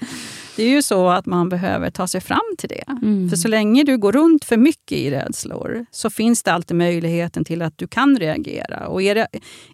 Det 0.56 0.62
är 0.62 0.68
ju 0.68 0.82
så 0.82 1.08
att 1.08 1.26
man 1.26 1.48
behöver 1.48 1.90
ta 1.90 2.06
sig 2.06 2.20
fram 2.20 2.56
till 2.58 2.68
det. 2.68 2.84
Mm. 3.02 3.30
För 3.30 3.36
så 3.36 3.48
länge 3.48 3.84
du 3.84 3.98
går 3.98 4.12
runt 4.12 4.44
för 4.44 4.56
mycket 4.56 4.98
i 4.98 5.10
rädslor 5.10 5.86
så 5.90 6.10
finns 6.10 6.42
det 6.42 6.52
alltid 6.52 6.76
möjligheten 6.76 7.44
till 7.44 7.62
att 7.62 7.78
du 7.78 7.86
kan 7.86 8.18
reagera. 8.18 8.86
Och 8.88 9.02
är 9.02 9.14
det, 9.14 9.26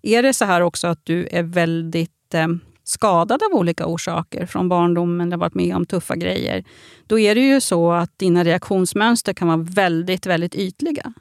är 0.03 0.23
det 0.23 0.35
så 0.35 0.45
här 0.45 0.61
också 0.61 0.87
att 0.87 1.01
du 1.05 1.29
är 1.31 1.43
väldigt 1.43 2.35
eh, 2.35 2.49
skadad 2.85 3.43
av 3.43 3.59
olika 3.59 3.87
orsaker 3.87 4.47
från 4.47 4.69
barndomen, 4.69 5.27
eller 5.27 5.37
varit 5.37 5.55
med 5.55 5.77
om 5.77 5.87
tuffa 5.87 6.17
grejer, 6.17 6.65
då 7.07 7.19
är 7.19 7.35
det 7.35 7.41
ju 7.41 7.61
så 7.61 7.93
att 7.93 8.19
dina 8.19 8.45
reaktionsmönster 8.45 9.33
kan 9.33 9.49
vara 9.49 9.67
väldigt, 9.71 10.27
väldigt 10.27 10.55
ytliga. 10.55 11.13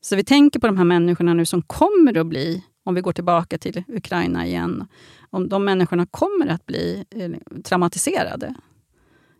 Så 0.00 0.16
vi 0.16 0.24
tänker 0.24 0.60
på 0.60 0.66
de 0.66 0.76
här 0.76 0.84
människorna 0.84 1.34
nu 1.34 1.44
som 1.44 1.62
kommer 1.62 2.18
att 2.18 2.26
bli, 2.26 2.64
om 2.84 2.94
vi 2.94 3.00
går 3.00 3.12
tillbaka 3.12 3.58
till 3.58 3.82
Ukraina 3.88 4.46
igen, 4.46 4.86
om 5.30 5.48
de 5.48 5.64
människorna 5.64 6.06
kommer 6.06 6.46
att 6.46 6.66
bli 6.66 7.04
eh, 7.10 7.60
traumatiserade. 7.62 8.54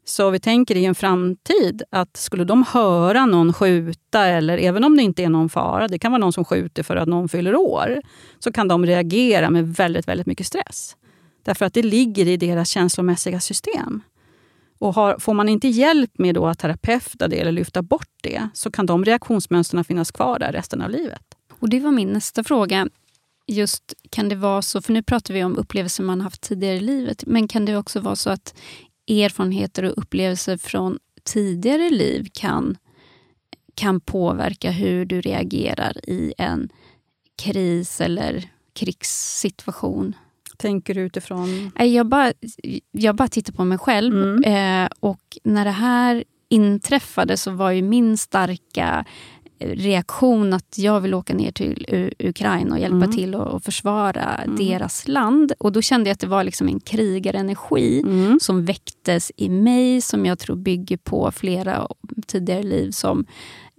Så 0.04 0.30
vi 0.30 0.40
tänker 0.40 0.76
i 0.76 0.84
en 0.84 0.94
framtid 0.94 1.82
att 1.90 2.16
skulle 2.16 2.44
de 2.44 2.64
höra 2.68 3.26
någon 3.26 3.52
skjuta, 3.52 4.26
eller 4.26 4.58
även 4.58 4.84
om 4.84 4.96
det 4.96 5.02
inte 5.02 5.24
är 5.24 5.28
någon 5.28 5.48
fara, 5.48 5.88
det 5.88 5.98
kan 5.98 6.12
vara 6.12 6.20
någon 6.20 6.32
som 6.32 6.44
skjuter 6.44 6.82
för 6.82 6.96
att 6.96 7.08
någon 7.08 7.28
fyller 7.28 7.56
år, 7.56 8.00
så 8.38 8.52
kan 8.52 8.68
de 8.68 8.86
reagera 8.86 9.50
med 9.50 9.74
väldigt, 9.74 10.08
väldigt 10.08 10.26
mycket 10.26 10.46
stress. 10.46 10.96
Därför 11.42 11.64
att 11.64 11.74
det 11.74 11.82
ligger 11.82 12.28
i 12.28 12.36
deras 12.36 12.68
känslomässiga 12.68 13.40
system. 13.40 14.02
Och 14.80 14.94
har, 14.94 15.18
får 15.18 15.34
man 15.34 15.48
inte 15.48 15.68
hjälp 15.68 16.18
med 16.18 16.34
då 16.34 16.46
att 16.46 16.58
terapeuta 16.58 17.28
det 17.28 17.40
eller 17.40 17.52
lyfta 17.52 17.82
bort 17.82 18.08
det, 18.22 18.48
så 18.54 18.70
kan 18.70 18.86
de 18.86 19.04
reaktionsmönstren 19.04 19.84
finnas 19.84 20.10
kvar 20.10 20.38
där 20.38 20.52
resten 20.52 20.82
av 20.82 20.90
livet. 20.90 21.22
Och 21.60 21.68
Det 21.68 21.80
var 21.80 21.92
min 21.92 22.12
nästa 22.12 22.44
fråga 22.44 22.88
just 23.46 23.94
kan 24.10 24.28
det 24.28 24.34
vara 24.34 24.62
så, 24.62 24.82
för 24.82 24.92
nu 24.92 25.02
pratar 25.02 25.34
vi 25.34 25.44
om 25.44 25.56
upplevelser 25.56 26.04
man 26.04 26.20
haft 26.20 26.40
tidigare 26.40 26.76
i 26.76 26.80
livet, 26.80 27.26
men 27.26 27.48
kan 27.48 27.64
det 27.64 27.76
också 27.76 28.00
vara 28.00 28.16
så 28.16 28.30
att 28.30 28.54
erfarenheter 29.08 29.82
och 29.82 29.98
upplevelser 29.98 30.56
från 30.56 30.98
tidigare 31.24 31.90
liv 31.90 32.28
kan, 32.32 32.76
kan 33.74 34.00
påverka 34.00 34.70
hur 34.70 35.04
du 35.04 35.20
reagerar 35.20 36.08
i 36.10 36.34
en 36.38 36.68
kris 37.42 38.00
eller 38.00 38.50
krigssituation? 38.72 40.14
Tänker 40.60 40.94
du 40.94 41.00
utifrån? 41.00 41.70
Jag 41.78 42.06
bara, 42.06 42.32
jag 42.90 43.16
bara 43.16 43.28
tittar 43.28 43.52
på 43.52 43.64
mig 43.64 43.78
själv. 43.78 44.14
Mm. 44.14 44.84
Eh, 44.84 44.90
och 45.00 45.38
när 45.44 45.64
det 45.64 45.70
här 45.70 46.24
inträffade 46.48 47.36
så 47.36 47.50
var 47.50 47.70
ju 47.70 47.82
min 47.82 48.16
starka 48.16 49.04
reaktion 49.60 50.52
att 50.52 50.78
jag 50.78 51.00
vill 51.00 51.14
åka 51.14 51.34
ner 51.34 51.52
till 51.52 52.12
Ukraina 52.18 52.74
och 52.74 52.80
hjälpa 52.80 52.96
mm. 52.96 53.12
till 53.12 53.34
och 53.34 53.62
försvara 53.62 54.36
mm. 54.36 54.56
deras 54.56 55.08
land. 55.08 55.52
Och 55.58 55.72
Då 55.72 55.82
kände 55.82 56.10
jag 56.10 56.14
att 56.14 56.20
det 56.20 56.26
var 56.26 56.44
liksom 56.44 56.68
en 56.68 56.80
krigarenergi 56.80 58.00
mm. 58.00 58.40
som 58.40 58.64
väcktes 58.64 59.32
i 59.36 59.48
mig 59.48 60.00
som 60.00 60.26
jag 60.26 60.38
tror 60.38 60.56
bygger 60.56 60.96
på 60.96 61.30
flera 61.32 61.88
tidigare 62.26 62.62
liv 62.62 62.90
som 62.90 63.26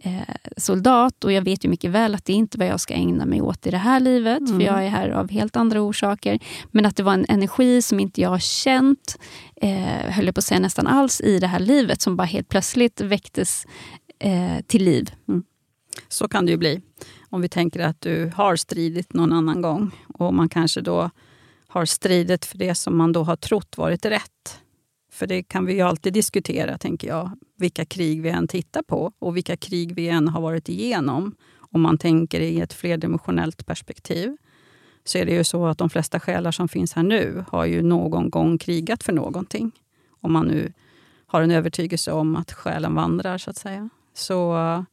eh, 0.04 0.36
soldat. 0.58 1.24
Och 1.24 1.32
Jag 1.32 1.42
vet 1.42 1.66
ju 1.66 1.70
mycket 1.70 1.92
väl 1.92 2.16
att 2.16 2.26
det 2.26 2.34
inte 2.34 2.56
är 2.56 2.60
vad 2.60 2.68
jag 2.68 2.80
ska 2.80 2.94
ägna 2.94 3.26
mig 3.26 3.42
åt 3.42 3.68
i 3.68 3.72
det 3.72 3.78
här 3.78 4.00
livet, 4.00 4.40
för 4.40 4.56
mm. 4.56 4.62
jag 4.62 4.86
är 4.86 4.90
här 4.90 5.10
av 5.10 5.30
helt 5.32 5.56
andra 5.56 5.82
orsaker. 5.82 6.40
Men 6.72 6.86
att 6.86 6.96
det 6.96 7.04
var 7.04 7.14
en 7.14 7.26
energi 7.30 7.82
som 7.82 8.00
inte 8.00 8.22
jag 8.22 8.30
har 8.30 8.40
känt, 8.40 9.20
eh, 9.56 10.12
höll 10.12 10.26
jag 10.26 10.36
på 10.36 10.40
att 10.40 10.46
säga, 10.46 10.60
nästan 10.60 10.88
alls 10.88 11.22
i 11.22 11.40
det 11.40 11.48
här 11.48 11.60
livet, 11.60 12.02
som 12.02 12.16
bara 12.16 12.28
helt 12.28 12.50
plötsligt 12.50 13.02
väcktes 13.02 13.66
eh, 14.20 14.62
till 14.68 14.84
liv. 14.84 15.12
Mm. 15.28 15.44
Så 16.08 16.28
kan 16.28 16.46
det 16.46 16.52
ju 16.52 16.58
bli. 16.58 16.82
Om 17.30 17.42
vi 17.42 17.50
tänker 17.50 17.80
att 17.80 18.02
du 18.02 18.32
har 18.36 18.56
stridit 18.56 19.14
någon 19.14 19.34
annan 19.34 19.62
gång 19.62 19.92
och 20.14 20.34
man 20.34 20.50
kanske 20.50 20.82
då 20.82 21.10
har 21.68 21.86
stridit 21.86 22.46
för 22.46 22.58
det 22.58 22.76
som 22.76 22.98
man 22.98 23.12
då 23.12 23.24
har 23.24 23.36
trott 23.36 23.78
varit 23.78 24.06
rätt. 24.06 24.31
För 25.12 25.28
det 25.28 25.44
kan 25.44 25.66
vi 25.66 25.74
ju 25.74 25.82
alltid 25.82 26.14
diskutera, 26.14 26.78
tänker 26.78 27.08
jag, 27.08 27.32
vilka 27.56 27.86
krig 27.86 28.22
vi 28.22 28.30
än 28.30 28.48
tittar 28.48 28.82
på 28.82 29.12
och 29.20 29.38
vilka 29.38 29.58
krig 29.58 29.96
vi 29.96 30.08
än 30.10 30.28
har 30.28 30.42
varit 30.42 30.70
igenom. 30.70 31.36
Om 31.58 31.82
man 31.82 31.98
tänker 31.98 32.40
i 32.40 32.62
ett 32.62 32.74
flerdimensionellt 32.74 33.66
perspektiv 33.66 34.38
så 35.04 35.18
är 35.18 35.26
det 35.26 35.34
ju 35.34 35.44
så 35.44 35.66
att 35.66 35.78
de 35.78 35.90
flesta 35.90 36.20
själar 36.20 36.52
som 36.52 36.68
finns 36.68 36.94
här 36.94 37.04
nu 37.04 37.46
har 37.48 37.66
ju 37.66 37.82
någon 37.82 38.30
gång 38.30 38.58
krigat 38.58 39.04
för 39.04 39.14
någonting. 39.14 39.72
Om 40.22 40.32
man 40.34 40.48
nu 40.48 40.74
har 41.26 41.42
en 41.42 41.52
övertygelse 41.52 42.12
om 42.12 42.36
att 42.36 42.52
själen 42.52 42.96
vandrar, 42.96 43.38
så 43.38 43.50
att 43.50 43.58
säga. 43.58 43.90
Så 44.14 44.58
eh, 44.58 44.84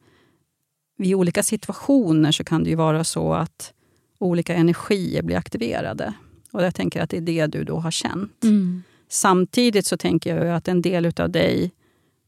vid 0.97 1.15
olika 1.15 1.43
situationer 1.43 2.31
så 2.31 2.43
kan 2.43 2.63
det 2.63 2.69
ju 2.69 2.75
vara 2.75 3.03
så 3.03 3.33
att 3.33 3.73
olika 4.17 4.55
energier 4.55 5.21
blir 5.21 5.37
aktiverade. 5.37 6.13
Och 6.51 6.63
Jag 6.63 6.75
tänker 6.75 7.01
att 7.01 7.09
det 7.09 7.17
är 7.17 7.21
det 7.21 7.47
du 7.47 7.63
då 7.63 7.79
har 7.79 7.91
känt. 7.91 8.43
Mm. 8.43 8.83
Samtidigt 9.09 9.85
så 9.85 9.97
tänker 9.97 10.35
jag 10.35 10.55
att 10.55 10.67
en 10.67 10.81
del 10.81 11.11
av 11.17 11.29
dig, 11.29 11.71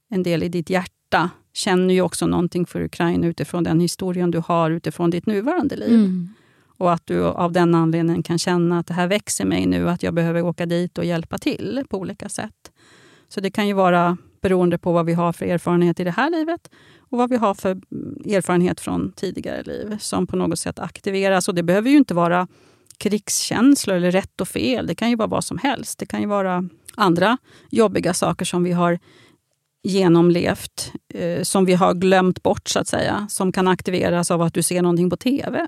en 0.10 0.24
del 0.24 0.44
i 0.44 0.50
ditt 0.50 0.70
hjärta, 0.70 1.30
känner 1.54 1.94
ju 1.94 2.02
också 2.02 2.28
någonting 2.28 2.66
för 2.66 2.82
Ukraina 2.82 3.28
utifrån 3.28 3.64
den 3.64 3.80
historien 3.80 4.32
du 4.32 4.42
har 4.46 4.72
utifrån 4.72 5.10
ditt 5.10 5.26
nuvarande 5.26 5.76
liv. 5.76 5.94
Mm. 5.94 6.30
Och 6.78 6.94
att 6.94 7.06
du 7.06 7.26
av 7.26 7.52
den 7.52 7.76
anledningen 7.76 8.24
kan 8.24 8.40
känna 8.40 8.80
att 8.80 8.88
det 8.88 8.94
här 8.94 9.08
växer 9.08 9.46
mig 9.46 9.66
nu, 9.66 9.90
att 9.90 10.04
jag 10.04 10.14
behöver 10.14 10.42
åka 10.42 10.66
dit 10.66 10.98
och 10.98 11.06
hjälpa 11.06 11.38
till 11.38 11.84
på 11.90 11.98
olika 11.98 12.30
sätt. 12.30 12.72
Så 13.30 13.40
det 13.42 13.52
kan 13.52 13.68
ju 13.68 13.74
vara 13.74 14.18
beroende 14.42 14.78
på 14.78 14.92
vad 14.92 15.06
vi 15.06 15.14
har 15.14 15.34
för 15.34 15.46
erfarenhet 15.46 16.00
i 16.00 16.04
det 16.04 16.12
här 16.12 16.30
livet 16.30 16.70
och 16.98 17.18
vad 17.18 17.30
vi 17.30 17.38
har 17.38 17.54
för 17.54 17.72
erfarenhet 18.26 18.80
från 18.80 19.12
tidigare 19.12 19.64
liv 19.64 19.98
som 20.00 20.28
på 20.28 20.36
något 20.36 20.60
sätt 20.60 20.80
aktiveras. 20.80 21.48
Och 21.48 21.56
Det 21.56 21.64
behöver 21.64 21.90
ju 21.90 21.98
inte 21.98 22.14
vara 22.14 22.48
krigskänslor 23.02 23.96
eller 23.96 24.12
rätt 24.12 24.42
och 24.42 24.48
fel. 24.48 24.88
Det 24.88 24.96
kan 24.96 25.10
ju 25.10 25.16
vara 25.16 25.28
vad 25.28 25.44
som 25.44 25.58
helst. 25.58 26.00
Det 26.00 26.06
kan 26.06 26.22
ju 26.22 26.28
vara 26.28 26.70
andra 26.96 27.38
jobbiga 27.70 28.14
saker 28.14 28.46
som 28.46 28.64
vi 28.64 28.72
har 28.72 29.00
genomlevt, 29.84 30.94
eh, 31.14 31.44
som 31.44 31.66
vi 31.66 31.74
har 31.74 31.94
glömt 31.94 32.44
bort, 32.44 32.68
så 32.68 32.80
att 32.80 32.88
säga. 32.88 33.28
Som 33.30 33.52
kan 33.52 33.68
aktiveras 33.68 34.32
av 34.32 34.42
att 34.42 34.54
du 34.54 34.64
ser 34.64 34.82
någonting 34.82 35.10
på 35.10 35.18
TV. 35.18 35.68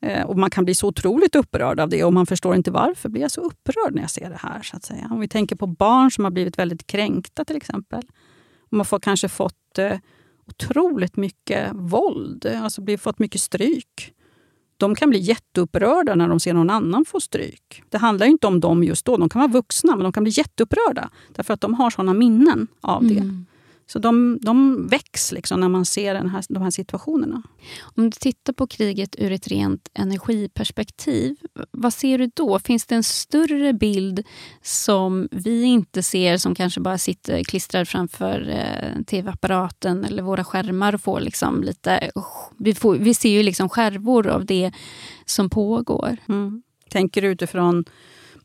Eh, 0.00 0.22
och 0.22 0.38
Man 0.38 0.50
kan 0.50 0.64
bli 0.64 0.74
så 0.74 0.88
otroligt 0.88 1.36
upprörd 1.36 1.80
av 1.80 1.88
det 1.88 2.04
och 2.04 2.12
man 2.12 2.26
förstår 2.26 2.54
inte 2.54 2.70
varför 2.70 3.08
blir 3.08 3.22
jag 3.22 3.30
så 3.30 3.40
upprörd 3.40 3.94
när 3.94 4.02
jag 4.02 4.10
ser 4.10 4.30
det 4.30 4.38
här. 4.40 4.62
så 4.62 4.76
att 4.76 4.84
säga. 4.84 5.08
Om 5.10 5.20
vi 5.20 5.28
tänker 5.28 5.56
på 5.56 5.66
barn 5.66 6.10
som 6.10 6.24
har 6.24 6.30
blivit 6.30 6.58
väldigt 6.58 6.86
kränkta 6.86 7.44
till 7.44 7.56
exempel. 7.56 8.02
Man 8.70 8.86
har 8.90 8.98
kanske 8.98 9.28
fått 9.28 9.78
eh, 9.78 9.98
otroligt 10.46 11.16
mycket 11.16 11.68
våld, 11.72 12.46
alltså 12.46 12.82
fått 12.98 13.18
mycket 13.18 13.40
stryk. 13.40 14.14
De 14.76 14.94
kan 14.94 15.10
bli 15.10 15.18
jätteupprörda 15.18 16.14
när 16.14 16.28
de 16.28 16.40
ser 16.40 16.54
någon 16.54 16.70
annan 16.70 17.04
få 17.04 17.20
stryk. 17.20 17.82
Det 17.88 17.98
handlar 17.98 18.26
inte 18.26 18.46
om 18.46 18.60
dem 18.60 18.84
just 18.84 19.04
då. 19.04 19.16
De 19.16 19.28
kan 19.28 19.40
vara 19.40 19.50
vuxna, 19.50 19.96
men 19.96 20.02
de 20.02 20.12
kan 20.12 20.22
bli 20.22 20.32
jätteupprörda. 20.36 21.10
Därför 21.32 21.54
att 21.54 21.60
de 21.60 21.74
har 21.74 21.90
såna 21.90 22.14
minnen 22.14 22.66
av 22.80 23.04
det. 23.04 23.18
Mm. 23.18 23.46
Så 23.86 23.98
de, 23.98 24.38
de 24.42 24.86
väcks 24.86 25.32
liksom 25.32 25.60
när 25.60 25.68
man 25.68 25.84
ser 25.84 26.14
den 26.14 26.28
här, 26.28 26.44
de 26.48 26.62
här 26.62 26.70
situationerna. 26.70 27.42
Om 27.80 28.04
du 28.04 28.10
tittar 28.10 28.52
på 28.52 28.66
kriget 28.66 29.16
ur 29.18 29.32
ett 29.32 29.48
rent 29.48 29.88
energiperspektiv, 29.94 31.36
vad 31.70 31.94
ser 31.94 32.18
du 32.18 32.30
då? 32.34 32.58
Finns 32.58 32.86
det 32.86 32.94
en 32.94 33.02
större 33.02 33.72
bild 33.72 34.26
som 34.62 35.28
vi 35.30 35.62
inte 35.62 36.02
ser, 36.02 36.36
som 36.36 36.54
kanske 36.54 36.80
bara 36.80 36.98
sitter 36.98 37.44
klistrad 37.44 37.88
framför 37.88 38.48
eh, 38.48 39.02
tv-apparaten 39.02 40.04
eller 40.04 40.22
våra 40.22 40.44
skärmar 40.44 40.94
och 40.94 41.00
får 41.00 41.20
liksom 41.20 41.62
lite... 41.62 42.10
Vi, 42.58 42.74
får, 42.74 42.94
vi 42.94 43.14
ser 43.14 43.30
ju 43.30 43.42
liksom 43.42 43.68
skärvor 43.68 44.26
av 44.26 44.44
det 44.46 44.72
som 45.24 45.50
pågår. 45.50 46.16
Mm. 46.28 46.62
Tänker 46.90 47.22
du 47.22 47.28
utifrån 47.28 47.84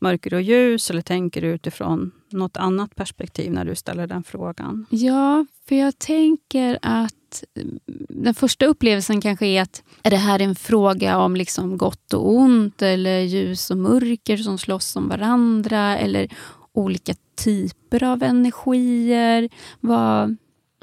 mörker 0.00 0.34
och 0.34 0.42
ljus 0.42 0.90
eller 0.90 1.02
tänker 1.02 1.40
du 1.40 1.48
utifrån 1.48 2.10
något 2.30 2.56
annat 2.56 2.96
perspektiv 2.96 3.52
när 3.52 3.64
du 3.64 3.74
ställer 3.74 4.06
den 4.06 4.24
frågan? 4.24 4.86
Ja, 4.90 5.46
för 5.68 5.74
jag 5.74 5.98
tänker 5.98 6.78
att 6.82 7.44
mm, 7.54 7.78
den 8.08 8.34
första 8.34 8.66
upplevelsen 8.66 9.20
kanske 9.20 9.46
är 9.46 9.62
att 9.62 9.82
är 10.02 10.10
det 10.10 10.16
här 10.16 10.40
en 10.40 10.54
fråga 10.54 11.18
om 11.18 11.36
liksom 11.36 11.78
gott 11.78 12.14
och 12.14 12.30
ont 12.30 12.82
eller 12.82 13.20
ljus 13.20 13.70
och 13.70 13.78
mörker 13.78 14.36
som 14.36 14.58
slåss 14.58 14.96
om 14.96 15.08
varandra? 15.08 15.98
Eller 15.98 16.28
olika 16.72 17.14
typer 17.36 18.04
av 18.04 18.22
energier? 18.22 19.48
Vad, 19.80 20.36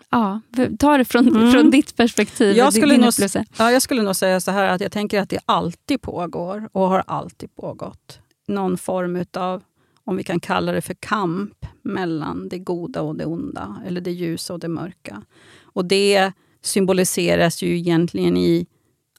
ja, 0.10 0.42
ta 0.80 0.98
det 0.98 1.06
från, 1.06 1.28
mm. 1.28 1.52
från 1.52 1.72
ditt 1.72 1.96
perspektiv. 1.96 2.58
Jag 2.58 2.74
skulle, 2.74 2.98
nog, 2.98 3.14
ja, 3.58 3.72
jag 3.72 3.82
skulle 3.82 4.02
nog 4.02 4.16
säga 4.16 4.40
så 4.40 4.52
här 4.52 4.70
att 4.70 4.82
jag 4.82 4.92
tänker 4.92 5.20
att 5.20 5.30
det 5.30 5.40
alltid 5.46 6.02
pågår 6.02 6.70
och 6.72 6.88
har 6.90 7.04
alltid 7.08 7.56
pågått 7.56 8.20
någon 8.48 8.78
form 8.78 9.26
av, 9.34 9.64
om 10.04 10.18
vi 10.18 10.24
kan 10.24 10.40
kalla 10.40 10.72
det 10.72 10.82
för 10.82 10.94
kamp 10.94 11.66
mellan 11.82 12.50
det 12.50 12.60
goda 12.60 13.02
och 13.02 13.16
det 13.16 13.26
onda, 13.26 13.82
eller 13.88 14.02
det 14.02 14.12
ljusa 14.12 14.54
och 14.54 14.60
det 14.60 14.68
mörka. 14.68 15.24
Och 15.64 15.86
det 15.86 16.32
symboliseras 16.62 17.62
ju 17.64 17.78
egentligen 17.78 18.38
i 18.38 18.66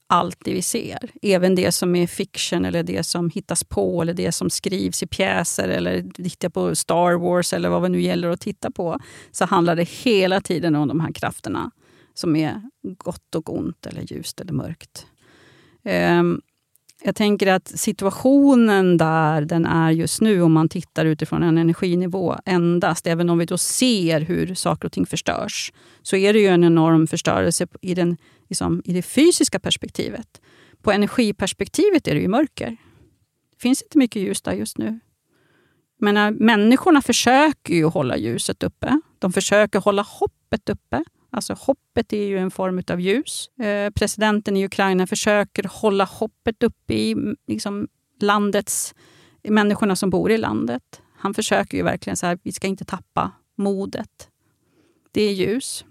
allt 0.08 0.38
det 0.44 0.52
vi 0.52 0.62
ser. 0.62 1.10
Även 1.22 1.54
det 1.54 1.72
som 1.72 1.96
är 1.96 2.06
fiction, 2.06 2.64
eller 2.64 2.82
det 2.82 3.02
som 3.02 3.30
hittas 3.30 3.64
på, 3.64 4.02
eller 4.02 4.14
det 4.14 4.32
som 4.32 4.50
skrivs 4.50 5.02
i 5.02 5.06
pjäser, 5.06 5.68
eller 5.68 6.02
tittar 6.02 6.48
på 6.48 6.74
Star 6.74 7.12
Wars, 7.12 7.52
eller 7.52 7.68
vad 7.68 7.82
det 7.82 7.88
nu 7.88 8.00
gäller 8.00 8.28
att 8.28 8.40
titta 8.40 8.70
på, 8.70 8.98
så 9.30 9.44
handlar 9.44 9.76
det 9.76 9.88
hela 9.88 10.40
tiden 10.40 10.74
om 10.74 10.88
de 10.88 11.00
här 11.00 11.12
krafterna 11.12 11.70
som 12.14 12.36
är 12.36 12.62
gott 12.82 13.34
och 13.34 13.58
ont, 13.58 13.86
eller 13.86 14.12
ljust 14.12 14.40
eller 14.40 14.52
mörkt. 14.52 15.06
Um, 15.84 16.40
jag 17.02 17.14
tänker 17.14 17.46
att 17.46 17.68
situationen 17.68 18.96
där 18.96 19.40
den 19.40 19.66
är 19.66 19.90
just 19.90 20.20
nu, 20.20 20.42
om 20.42 20.52
man 20.52 20.68
tittar 20.68 21.04
utifrån 21.04 21.42
en 21.42 21.58
energinivå 21.58 22.36
endast, 22.44 23.06
även 23.06 23.30
om 23.30 23.38
vi 23.38 23.44
då 23.44 23.58
ser 23.58 24.20
hur 24.20 24.54
saker 24.54 24.86
och 24.86 24.92
ting 24.92 25.06
förstörs, 25.06 25.72
så 26.02 26.16
är 26.16 26.32
det 26.32 26.38
ju 26.38 26.46
en 26.46 26.64
enorm 26.64 27.06
förstörelse 27.06 27.66
i, 27.80 27.94
den, 27.94 28.16
liksom, 28.48 28.82
i 28.84 28.92
det 28.92 29.02
fysiska 29.02 29.60
perspektivet. 29.60 30.40
På 30.82 30.92
energiperspektivet 30.92 32.08
är 32.08 32.14
det 32.14 32.20
ju 32.20 32.28
mörker. 32.28 32.76
Det 33.50 33.62
finns 33.62 33.82
inte 33.82 33.98
mycket 33.98 34.22
ljus 34.22 34.42
där 34.42 34.52
just 34.52 34.78
nu. 34.78 35.00
Men 35.98 36.16
äh, 36.16 36.30
människorna 36.30 37.02
försöker 37.02 37.74
ju 37.74 37.84
hålla 37.84 38.16
ljuset 38.16 38.62
uppe. 38.62 39.00
De 39.18 39.32
försöker 39.32 39.80
hålla 39.80 40.02
hoppet 40.02 40.68
uppe. 40.68 41.04
Alltså 41.36 41.54
hoppet 41.58 42.12
är 42.12 42.26
ju 42.26 42.38
en 42.38 42.50
form 42.50 42.82
av 42.90 43.00
ljus. 43.00 43.50
Eh, 43.58 43.90
presidenten 43.90 44.56
i 44.56 44.64
Ukraina 44.64 45.06
försöker 45.06 45.68
hålla 45.80 46.04
hoppet 46.04 46.62
uppe 46.62 46.94
i 46.94 47.16
liksom, 47.46 47.88
landets, 48.20 48.94
människorna 49.42 49.96
som 49.96 50.10
bor 50.10 50.30
i 50.30 50.38
landet. 50.38 51.02
Han 51.16 51.34
försöker 51.34 51.76
ju 51.76 51.82
verkligen 51.82 52.16
så 52.16 52.26
här, 52.26 52.38
vi 52.42 52.52
ska 52.52 52.66
inte 52.66 52.84
tappa 52.84 53.32
modet. 53.56 54.28
Det 55.12 55.22
är 55.22 55.32
ljus. 55.32 55.84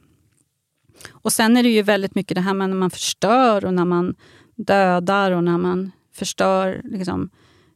Och 1.11 1.33
sen 1.33 1.57
är 1.57 1.63
det 1.63 1.69
ju 1.69 1.81
väldigt 1.81 2.15
mycket 2.15 2.35
det 2.35 2.41
här 2.41 2.53
med 2.53 2.69
när 2.69 2.77
man 2.77 2.91
förstör 2.91 3.65
och 3.65 3.73
när 3.73 3.85
man 3.85 4.15
dödar 4.55 5.31
och 5.31 5.43
när 5.43 5.57
man 5.57 5.91
förstör 6.13 6.81
liksom, 6.83 7.29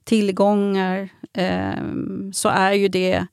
tillgångar. 0.04 1.10
Eh, 1.34 1.84
så 2.34 2.50
är 2.50 2.74
ju 2.74 2.88
det 2.88 3.26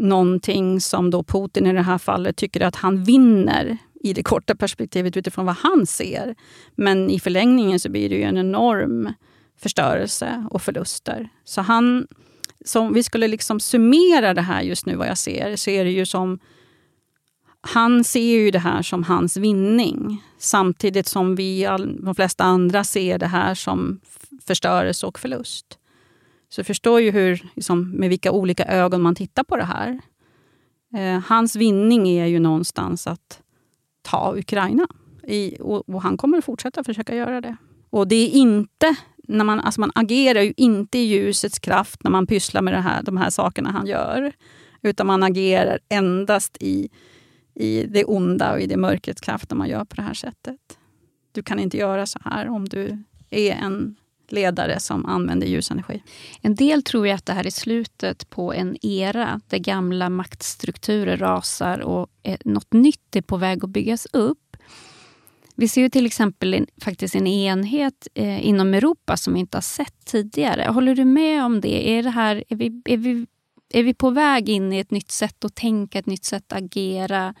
någonting 0.00 0.80
som 0.80 1.10
då 1.10 1.22
Putin 1.22 1.66
i 1.66 1.72
det 1.72 1.82
här 1.82 1.98
fallet 1.98 2.36
tycker 2.36 2.60
att 2.60 2.76
han 2.76 3.04
vinner 3.04 3.78
i 4.00 4.12
det 4.12 4.22
korta 4.22 4.54
perspektivet 4.54 5.16
utifrån 5.16 5.46
vad 5.46 5.56
han 5.56 5.86
ser. 5.86 6.34
Men 6.74 7.10
i 7.10 7.20
förlängningen 7.20 7.80
så 7.80 7.90
blir 7.90 8.08
det 8.08 8.14
ju 8.14 8.22
en 8.22 8.38
enorm 8.38 9.12
förstörelse 9.58 10.46
och 10.50 10.62
förluster. 10.62 11.28
Så 11.44 11.60
han, 11.60 12.06
som 12.64 12.92
vi 12.92 13.02
skulle 13.02 13.28
liksom 13.28 13.60
summera 13.60 14.34
det 14.34 14.42
här 14.42 14.62
just 14.62 14.86
nu, 14.86 14.96
vad 14.96 15.08
jag 15.08 15.18
ser, 15.18 15.56
så 15.56 15.70
är 15.70 15.84
det 15.84 15.90
ju 15.90 16.06
som... 16.06 16.38
Han 17.62 18.04
ser 18.04 18.20
ju 18.20 18.50
det 18.50 18.58
här 18.58 18.82
som 18.82 19.04
hans 19.04 19.36
vinning 19.36 20.22
samtidigt 20.38 21.06
som 21.06 21.36
vi, 21.36 21.68
de 22.02 22.14
flesta 22.14 22.44
andra 22.44 22.84
ser 22.84 23.18
det 23.18 23.26
här 23.26 23.54
som 23.54 24.00
förstörelse 24.46 25.06
och 25.06 25.18
förlust. 25.18 25.79
Så 26.50 26.58
jag 26.58 26.66
förstår 26.66 27.00
ju 27.00 27.10
hur, 27.10 27.50
liksom, 27.54 27.90
med 27.90 28.08
vilka 28.08 28.32
olika 28.32 28.64
ögon 28.64 29.02
man 29.02 29.14
tittar 29.14 29.44
på 29.44 29.56
det 29.56 29.64
här. 29.64 30.00
Eh, 30.94 31.20
hans 31.26 31.56
vinning 31.56 32.08
är 32.08 32.26
ju 32.26 32.38
någonstans 32.38 33.06
att 33.06 33.42
ta 34.02 34.34
Ukraina. 34.36 34.86
I, 35.22 35.56
och, 35.60 35.88
och, 35.88 36.02
han 36.02 36.16
kommer 36.16 36.38
att 36.38 36.44
fortsätta 36.44 36.84
försöka 36.84 37.14
göra 37.14 37.40
det. 37.40 37.56
Och 37.90 38.08
det 38.08 38.14
är 38.14 38.28
inte, 38.28 38.96
när 39.28 39.44
man, 39.44 39.60
alltså 39.60 39.80
man 39.80 39.92
agerar 39.94 40.40
ju 40.40 40.52
inte 40.56 40.98
i 40.98 41.04
ljusets 41.04 41.58
kraft 41.58 42.04
när 42.04 42.10
man 42.10 42.26
pysslar 42.26 42.62
med 42.62 42.74
det 42.74 42.80
här, 42.80 43.02
de 43.02 43.16
här 43.16 43.30
sakerna 43.30 43.70
han 43.70 43.86
gör. 43.86 44.32
Utan 44.82 45.06
man 45.06 45.22
agerar 45.22 45.78
endast 45.88 46.56
i, 46.60 46.88
i 47.54 47.84
det 47.84 48.04
onda 48.04 48.52
och 48.52 48.60
i 48.60 48.66
det 48.66 48.76
mörkrets 48.76 49.20
kraft 49.20 49.50
när 49.50 49.56
man 49.56 49.68
gör 49.68 49.84
på 49.84 49.96
det 49.96 50.02
här 50.02 50.14
sättet. 50.14 50.60
Du 51.32 51.42
kan 51.42 51.58
inte 51.58 51.76
göra 51.76 52.06
så 52.06 52.18
här 52.24 52.48
om 52.48 52.68
du 52.68 53.04
är 53.30 53.52
en 53.52 53.96
ledare 54.32 54.80
som 54.80 55.06
använder 55.06 55.46
ljusenergi. 55.46 56.02
En 56.40 56.54
del 56.54 56.82
tror 56.82 57.06
ju 57.06 57.12
att 57.12 57.26
det 57.26 57.32
här 57.32 57.46
är 57.46 57.50
slutet 57.50 58.30
på 58.30 58.54
en 58.54 58.86
era 58.86 59.40
där 59.48 59.58
gamla 59.58 60.08
maktstrukturer 60.08 61.16
rasar 61.16 61.78
och 61.78 62.08
något 62.44 62.72
nytt 62.72 63.16
är 63.16 63.22
på 63.22 63.36
väg 63.36 63.64
att 63.64 63.70
byggas 63.70 64.06
upp. 64.12 64.56
Vi 65.60 65.68
ser 65.68 65.80
ju 65.80 65.88
till 65.88 66.06
exempel 66.06 66.54
en, 66.54 66.66
faktiskt 66.84 67.14
en 67.14 67.26
enhet 67.26 68.08
eh, 68.14 68.46
inom 68.46 68.74
Europa 68.74 69.16
som 69.16 69.34
vi 69.34 69.40
inte 69.40 69.56
har 69.56 69.62
sett 69.62 70.04
tidigare. 70.04 70.70
Håller 70.70 70.94
du 70.94 71.04
med 71.04 71.44
om 71.44 71.60
det? 71.60 71.90
Är, 71.98 72.02
det 72.02 72.10
här, 72.10 72.44
är, 72.48 72.56
vi, 72.56 72.82
är, 72.84 72.96
vi, 72.96 73.26
är 73.72 73.82
vi 73.82 73.94
på 73.94 74.10
väg 74.10 74.48
in 74.48 74.72
i 74.72 74.78
ett 74.78 74.90
nytt 74.90 75.10
sätt 75.10 75.44
att 75.44 75.54
tänka, 75.54 75.98
ett 75.98 76.06
nytt 76.06 76.24
sätt 76.24 76.52
att 76.52 76.58
agera? 76.58 77.34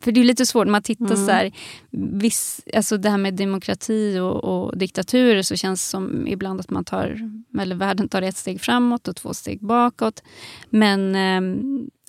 För 0.00 0.12
det 0.12 0.20
är 0.20 0.24
lite 0.24 0.46
svårt, 0.46 0.66
när 0.66 0.72
man 0.72 0.82
tittar 0.82 1.06
mm. 1.06 1.26
så 1.26 1.30
här, 1.30 1.52
viss, 1.90 2.60
alltså 2.74 2.96
det 2.96 3.10
här 3.10 3.18
med 3.18 3.34
demokrati 3.34 4.18
och, 4.18 4.44
och 4.44 4.78
diktaturer 4.78 5.42
så 5.42 5.56
känns 5.56 5.80
det 5.80 5.90
som 5.90 6.26
ibland 6.26 6.60
att 6.60 6.70
man 6.70 6.84
tar, 6.84 7.30
eller 7.60 7.76
världen 7.76 8.08
tar 8.08 8.22
ett 8.22 8.36
steg 8.36 8.60
framåt 8.60 9.08
och 9.08 9.16
två 9.16 9.34
steg 9.34 9.60
bakåt. 9.60 10.22
Men 10.70 11.14
eh, 11.14 11.62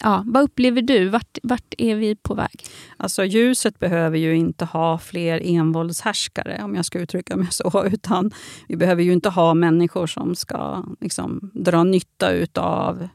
ja, 0.04 0.24
vad 0.26 0.44
upplever 0.44 0.82
du? 0.82 1.10
Vart, 1.10 1.38
vart 1.44 1.74
är 1.78 1.96
vi 1.96 2.16
på 2.16 2.34
väg? 2.34 2.64
Alltså 2.98 3.26
ljuset 3.26 3.80
behöver 3.80 4.18
ju 4.18 4.36
inte 4.36 4.66
ha 4.66 4.98
fler 4.98 5.42
envåldshärskare, 5.46 6.62
om 6.64 6.76
jag 6.76 6.86
ska 6.86 7.00
uttrycka 7.00 7.36
mig 7.36 7.48
så. 7.52 7.86
Utan 7.92 8.32
vi 8.68 8.76
behöver 8.76 9.04
ju 9.04 9.14
inte 9.14 9.30
ha 9.30 9.54
människor 9.54 10.08
som 10.08 10.36
ska 10.36 10.86
liksom, 11.02 11.52
dra 11.54 11.84
nytta 11.84 12.32
utav 12.32 13.08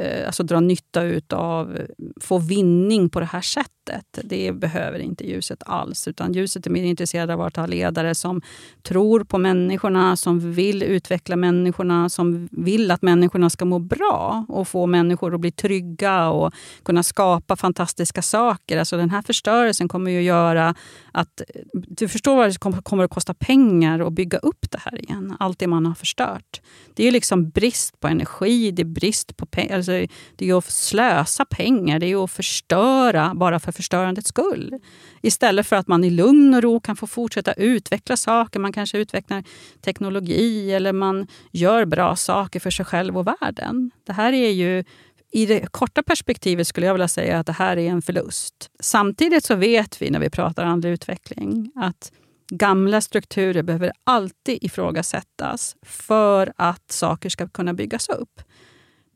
Eh, 0.00 0.26
alltså 0.26 0.42
dra 0.42 0.60
nytta 0.60 1.02
av, 1.36 1.78
få 2.20 2.38
vinning 2.38 3.08
på 3.08 3.20
det 3.20 3.26
här 3.26 3.40
sättet. 3.40 4.18
Det 4.24 4.52
behöver 4.52 4.98
inte 4.98 5.30
ljuset 5.30 5.62
alls. 5.66 6.08
Utan 6.08 6.32
ljuset 6.32 6.66
är 6.66 6.70
mer 6.70 6.84
intresserade 6.84 7.34
av 7.34 7.40
att 7.40 7.56
ha 7.56 7.66
ledare 7.66 8.14
som 8.14 8.42
tror 8.82 9.24
på 9.24 9.38
människorna, 9.38 10.16
som 10.16 10.52
vill 10.52 10.82
utveckla 10.82 11.36
människorna, 11.36 12.08
som 12.08 12.48
vill 12.50 12.90
att 12.90 13.02
människorna 13.02 13.50
ska 13.50 13.64
må 13.64 13.78
bra 13.78 14.44
och 14.48 14.68
få 14.68 14.86
människor 14.86 15.34
att 15.34 15.40
bli 15.40 15.50
trygga 15.50 16.28
och 16.28 16.54
kunna 16.82 17.02
skapa 17.02 17.56
fantastiska 17.56 18.22
saker. 18.22 18.78
Alltså 18.78 18.96
den 18.96 19.10
här 19.10 19.22
förstörelsen 19.22 19.88
kommer 19.88 20.10
ju 20.10 20.18
att 20.18 20.24
göra 20.24 20.74
att... 21.12 21.42
Du 21.72 22.08
förstår 22.08 22.36
vad 22.36 22.48
det 22.48 22.82
kommer 22.82 23.04
att 23.04 23.10
kosta 23.10 23.34
pengar 23.34 24.00
att 24.00 24.12
bygga 24.12 24.38
upp 24.38 24.70
det 24.70 24.78
här 24.78 24.98
igen. 25.00 25.36
Allt 25.40 25.58
det 25.58 25.66
man 25.66 25.86
har 25.86 25.94
förstört. 25.94 26.60
Det 26.94 27.08
är 27.08 27.12
liksom 27.12 27.50
brist 27.50 28.00
på 28.00 28.08
energi, 28.08 28.70
det 28.70 28.82
är 28.82 28.86
brist 28.86 29.36
på 29.36 29.46
pengar. 29.46 29.76
Alltså 29.76 29.89
Alltså, 29.90 30.16
det 30.36 30.50
är 30.50 30.58
att 30.58 30.64
slösa 30.64 31.44
pengar, 31.44 31.98
det 31.98 32.06
är 32.06 32.24
att 32.24 32.30
förstöra 32.30 33.32
bara 33.34 33.60
för 33.60 33.72
förstörandets 33.72 34.28
skull. 34.28 34.78
Istället 35.22 35.66
för 35.66 35.76
att 35.76 35.88
man 35.88 36.04
i 36.04 36.10
lugn 36.10 36.54
och 36.54 36.62
ro 36.62 36.80
kan 36.80 36.96
få 36.96 37.06
fortsätta 37.06 37.52
utveckla 37.52 38.16
saker. 38.16 38.60
Man 38.60 38.72
kanske 38.72 38.98
utvecklar 38.98 39.44
teknologi 39.80 40.72
eller 40.72 40.92
man 40.92 41.26
gör 41.52 41.84
bra 41.84 42.16
saker 42.16 42.60
för 42.60 42.70
sig 42.70 42.84
själv 42.84 43.18
och 43.18 43.26
världen. 43.26 43.90
Det 44.06 44.12
här 44.12 44.32
är 44.32 44.50
ju 44.50 44.84
i 45.32 45.46
det 45.46 45.72
korta 45.72 46.02
perspektivet 46.02 46.66
skulle 46.66 46.86
jag 46.86 46.94
vilja 46.94 47.08
säga 47.08 47.38
att 47.38 47.46
det 47.46 47.52
här 47.52 47.76
är 47.76 47.90
en 47.90 48.02
förlust. 48.02 48.70
Samtidigt 48.80 49.44
så 49.44 49.54
vet 49.54 50.02
vi 50.02 50.10
när 50.10 50.20
vi 50.20 50.30
pratar 50.30 50.64
andlig 50.64 50.90
utveckling 50.90 51.72
att 51.76 52.12
gamla 52.50 53.00
strukturer 53.00 53.62
behöver 53.62 53.92
alltid 54.04 54.58
ifrågasättas 54.62 55.76
för 55.82 56.52
att 56.56 56.92
saker 56.92 57.28
ska 57.28 57.48
kunna 57.48 57.74
byggas 57.74 58.08
upp. 58.08 58.40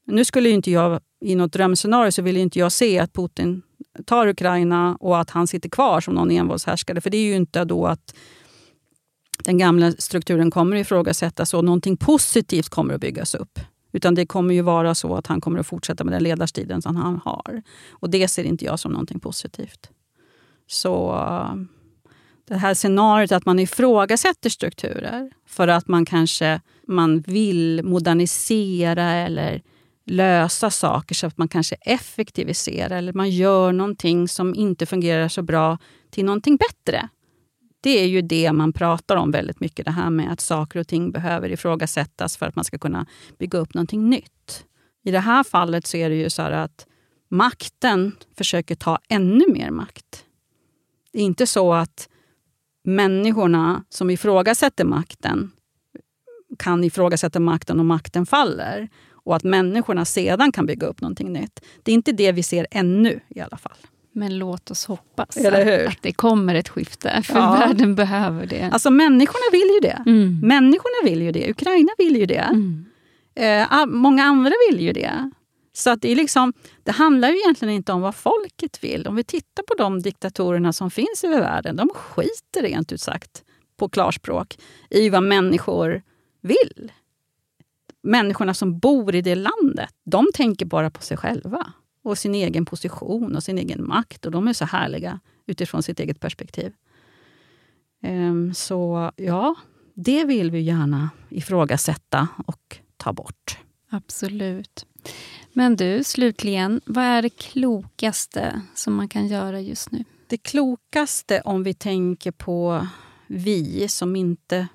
Nu 0.06 0.24
skulle 0.24 0.50
inte 0.50 0.70
jag, 0.70 1.00
i 1.20 1.34
något 1.34 1.52
drömscenario, 1.52 2.10
så 2.10 2.22
vill 2.22 2.36
inte 2.36 2.58
jag 2.58 2.72
se 2.72 2.98
att 2.98 3.12
Putin 3.12 3.62
tar 4.04 4.26
Ukraina 4.26 4.96
och 5.00 5.20
att 5.20 5.30
han 5.30 5.46
sitter 5.46 5.68
kvar 5.68 6.00
som 6.00 6.14
någon 6.14 6.30
envåldshärskare. 6.30 7.00
För 7.00 7.10
det 7.10 7.16
är 7.16 7.24
ju 7.24 7.36
inte 7.36 7.64
då 7.64 7.86
att 7.86 8.14
den 9.44 9.58
gamla 9.58 9.92
strukturen 9.92 10.50
kommer 10.50 10.76
ifrågasättas 10.76 11.54
och 11.54 11.64
någonting 11.64 11.96
positivt 11.96 12.68
kommer 12.68 12.94
att 12.94 13.00
byggas 13.00 13.34
upp. 13.34 13.58
Utan 13.92 14.14
det 14.14 14.26
kommer 14.26 14.54
ju 14.54 14.62
vara 14.62 14.94
så 14.94 15.16
att 15.16 15.26
han 15.26 15.40
kommer 15.40 15.58
att 15.58 15.66
fortsätta 15.66 16.04
med 16.04 16.12
den 16.12 16.22
ledarstilen 16.22 16.82
som 16.82 16.96
han 16.96 17.20
har. 17.24 17.62
Och 17.90 18.10
det 18.10 18.28
ser 18.28 18.44
inte 18.44 18.64
jag 18.64 18.80
som 18.80 18.92
någonting 18.92 19.20
positivt. 19.20 19.90
Så 20.66 21.14
eh, 21.14 21.54
det 22.48 22.56
här 22.56 22.74
scenariot 22.74 23.32
att 23.32 23.46
man 23.46 23.58
ifrågasätter 23.58 24.50
strukturer 24.50 25.30
för 25.46 25.68
att 25.68 25.88
man 25.88 26.04
kanske 26.04 26.60
man 26.86 27.20
vill 27.20 27.80
modernisera 27.84 29.12
eller 29.12 29.62
lösa 30.06 30.70
saker 30.70 31.14
så 31.14 31.26
att 31.26 31.38
man 31.38 31.48
kanske 31.48 31.74
effektiviserar 31.74 32.96
eller 32.96 33.12
man 33.12 33.30
gör 33.30 33.72
någonting 33.72 34.28
som 34.28 34.54
inte 34.54 34.86
fungerar 34.86 35.28
så 35.28 35.42
bra 35.42 35.78
till 36.10 36.24
någonting 36.24 36.56
bättre. 36.56 37.08
Det 37.80 38.02
är 38.02 38.06
ju 38.06 38.22
det 38.22 38.52
man 38.52 38.72
pratar 38.72 39.16
om 39.16 39.30
väldigt 39.30 39.60
mycket. 39.60 39.84
Det 39.84 39.90
här 39.90 40.10
med 40.10 40.32
att 40.32 40.40
saker 40.40 40.80
och 40.80 40.88
ting 40.88 41.10
behöver 41.12 41.52
ifrågasättas 41.52 42.36
för 42.36 42.46
att 42.46 42.56
man 42.56 42.64
ska 42.64 42.78
kunna 42.78 43.06
bygga 43.38 43.58
upp 43.58 43.74
någonting 43.74 44.10
nytt. 44.10 44.64
I 45.04 45.10
det 45.10 45.20
här 45.20 45.44
fallet 45.44 45.86
så 45.86 45.96
är 45.96 46.10
det 46.10 46.16
ju 46.16 46.30
så 46.30 46.42
att 46.42 46.86
makten 47.30 48.12
försöker 48.36 48.74
ta 48.74 48.98
ännu 49.08 49.44
mer 49.48 49.70
makt. 49.70 50.24
Det 51.12 51.18
är 51.18 51.22
inte 51.22 51.46
så 51.46 51.72
att 51.72 52.08
människorna 52.84 53.84
som 53.88 54.10
ifrågasätter 54.10 54.84
makten 54.84 55.50
kan 56.58 56.84
ifrågasätta 56.84 57.40
makten 57.40 57.80
och 57.80 57.86
makten 57.86 58.26
faller. 58.26 58.88
Och 59.24 59.37
att 59.37 59.44
människorna 59.44 60.04
sedan 60.04 60.52
kan 60.52 60.66
bygga 60.66 60.87
upp 60.87 61.00
någonting 61.00 61.32
nytt. 61.32 61.60
Det 61.82 61.92
är 61.92 61.94
inte 61.94 62.12
det 62.12 62.32
vi 62.32 62.42
ser 62.42 62.66
ännu 62.70 63.20
i 63.28 63.40
alla 63.40 63.56
fall. 63.56 63.76
Men 64.12 64.38
låt 64.38 64.70
oss 64.70 64.87
hoppas 64.87 65.37
att 65.37 66.02
det 66.02 66.12
kommer 66.12 66.54
ett 66.54 66.68
skifte, 66.68 67.22
för 67.22 67.38
ja. 67.38 67.52
världen 67.52 67.94
behöver 67.94 68.46
det. 68.46 68.70
Alltså 68.72 68.90
människorna 68.90 69.44
vill 69.52 69.70
ju 69.74 69.80
det. 69.80 70.02
Mm. 70.06 70.40
Människorna 70.42 71.10
vill 71.10 71.22
ju 71.22 71.32
det. 71.32 71.50
Ukraina 71.50 71.90
vill 71.98 72.16
ju 72.16 72.26
det. 72.26 72.50
Mm. 72.52 72.84
Eh, 73.34 73.87
många 73.87 74.24
andra 74.24 74.52
vill 74.70 74.80
ju 74.80 74.92
det. 74.92 75.30
Så 75.72 75.90
att 75.90 76.02
det, 76.02 76.12
är 76.12 76.16
liksom, 76.16 76.52
det 76.82 76.92
handlar 76.92 77.28
ju 77.28 77.37
egentligen 77.37 77.74
inte 77.74 77.92
om 77.92 78.00
vad 78.00 78.14
folket 78.14 78.84
vill. 78.84 79.06
Om 79.06 79.16
vi 79.16 79.24
tittar 79.24 79.62
på 79.62 79.74
de 79.74 80.02
diktatorerna 80.02 80.72
som 80.72 80.90
finns 80.90 81.24
över 81.24 81.40
världen, 81.40 81.76
de 81.76 81.88
skiter 81.88 82.62
rent 82.62 82.92
ut 82.92 83.00
sagt, 83.00 83.44
på 83.76 83.88
klarspråk, 83.88 84.58
i 84.90 85.08
vad 85.08 85.22
människor 85.22 86.02
vill. 86.40 86.92
Människorna 88.04 88.54
som 88.54 88.78
bor 88.78 89.14
i 89.14 89.20
det 89.20 89.34
landet, 89.34 89.90
de 90.04 90.26
tänker 90.34 90.66
bara 90.66 90.90
på 90.90 91.02
sig 91.02 91.16
själva 91.16 91.72
och 92.02 92.18
sin 92.18 92.34
egen 92.34 92.64
position 92.64 93.36
och 93.36 93.42
sin 93.42 93.58
egen 93.58 93.86
makt. 93.86 94.26
Och 94.26 94.32
de 94.32 94.48
är 94.48 94.52
så 94.52 94.64
härliga 94.64 95.20
utifrån 95.46 95.82
sitt 95.82 96.00
eget 96.00 96.20
perspektiv. 96.20 96.72
Um, 98.02 98.54
så 98.54 99.10
ja, 99.16 99.54
det 99.94 100.24
vill 100.24 100.50
vi 100.50 100.60
gärna 100.60 101.10
ifrågasätta 101.28 102.28
och 102.46 102.78
ta 102.96 103.12
bort. 103.12 103.58
Absolut. 103.90 104.86
Men 105.52 105.76
du, 105.76 106.04
slutligen, 106.04 106.80
vad 106.86 107.04
är 107.04 107.22
det 107.22 107.30
klokaste 107.30 108.60
som 108.74 108.94
man 108.94 109.08
kan 109.08 109.26
göra 109.26 109.60
just 109.60 109.90
nu? 109.90 110.04
Det 110.26 110.36
klokaste 110.38 111.40
om 111.40 111.62
vi 111.62 111.74
tänker 111.74 112.30
på 112.30 112.86
vi 113.26 113.88
som 113.88 114.16
inte 114.16 114.68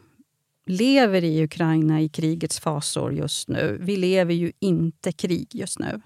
lever 0.69 1.23
i 1.23 1.43
Ukraina 1.43 2.01
i 2.01 2.09
krigets 2.09 2.59
fasor 2.59 3.13
just 3.13 3.49
nu. 3.49 3.77
Vi 3.81 3.97
lever 3.97 4.33
ju 4.33 4.51
inte 4.59 5.11
krig 5.11 5.47
just 5.51 5.79
nu. 5.79 6.01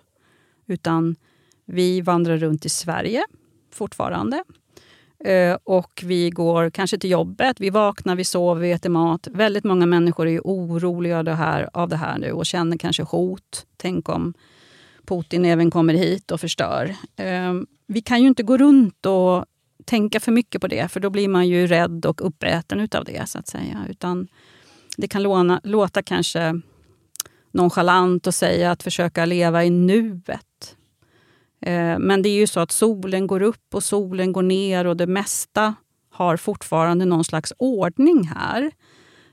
Utan 0.68 1.16
vi 1.66 2.02
vandrar 2.02 2.38
runt 2.38 2.66
i 2.66 2.70
Sverige 2.70 3.24
fortfarande. 3.74 4.44
Eh, 5.26 5.58
och 5.64 6.04
vi 6.06 6.30
går 6.30 6.70
kanske 6.70 6.98
till 6.98 7.10
jobbet, 7.10 7.60
vi 7.60 7.70
vaknar, 7.70 8.16
vi 8.16 8.24
sover, 8.24 8.62
vi 8.62 8.72
äter 8.72 8.90
mat. 8.90 9.28
Väldigt 9.32 9.64
många 9.64 9.86
människor 9.86 10.28
är 10.28 10.42
oroliga 10.44 11.18
av 11.18 11.24
det, 11.24 11.36
här, 11.36 11.70
av 11.74 11.90
det 11.90 11.96
här 11.96 12.18
nu 12.18 12.32
och 12.32 12.46
känner 12.46 12.78
kanske 12.78 13.04
hot. 13.04 13.66
Tänk 13.78 14.10
om 14.10 14.34
Putin 15.06 15.46
även 15.46 15.72
kommer 15.72 15.94
hit 15.94 16.32
och 16.32 16.42
förstör. 16.42 16.96
Eh, 17.16 17.54
vi 17.88 18.02
kan 18.02 18.22
ju 18.22 18.28
inte 18.28 18.44
gå 18.44 18.58
runt 18.58 19.06
och 19.06 19.46
tänka 19.86 20.20
för 20.20 20.32
mycket 20.32 20.62
på 20.62 20.68
det, 20.68 20.88
för 20.92 21.00
då 21.00 21.10
blir 21.10 21.28
man 21.28 21.48
ju 21.48 21.68
rädd 21.68 22.06
och 22.06 22.28
uppäten 22.28 22.80
utav 22.80 23.06
det. 23.06 23.30
så 23.30 23.40
att 23.40 23.48
säga. 23.48 23.86
Utan 23.90 24.28
det 24.98 25.08
kan 25.08 25.24
låna, 25.24 25.62
låta 25.64 26.02
kanske 26.02 26.62
nonchalant 27.52 28.28
att 28.28 28.36
säga 28.36 28.72
att 28.72 28.84
försöka 28.84 29.26
leva 29.26 29.64
i 29.64 29.70
nuet. 29.70 30.78
Eh, 31.62 32.00
men 32.00 32.22
det 32.22 32.30
är 32.30 32.36
ju 32.36 32.48
så 32.48 32.60
att 32.60 32.72
solen 32.72 33.28
går 33.28 33.42
upp 33.42 33.76
och 33.76 33.84
solen 33.84 34.32
går 34.32 34.44
ner 34.44 34.88
och 34.88 34.98
det 34.98 35.08
mesta 35.08 35.76
har 36.12 36.38
fortfarande 36.38 37.06
någon 37.06 37.24
slags 37.24 37.54
ordning 37.58 38.24
här. 38.28 38.72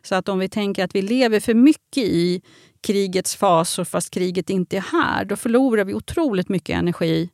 Så 0.02 0.14
att 0.14 0.28
om 0.28 0.38
vi 0.38 0.48
tänker 0.48 0.84
att 0.84 0.94
vi 0.94 1.02
lever 1.02 1.40
för 1.40 1.54
mycket 1.54 2.04
i 2.04 2.42
krigets 2.80 3.36
fasor 3.36 3.84
fast 3.84 4.10
kriget 4.10 4.50
inte 4.50 4.76
är 4.76 4.84
här, 4.92 5.24
då 5.24 5.36
förlorar 5.36 5.84
vi 5.84 5.94
otroligt 5.94 6.48
mycket 6.48 6.78
energi 6.78 7.30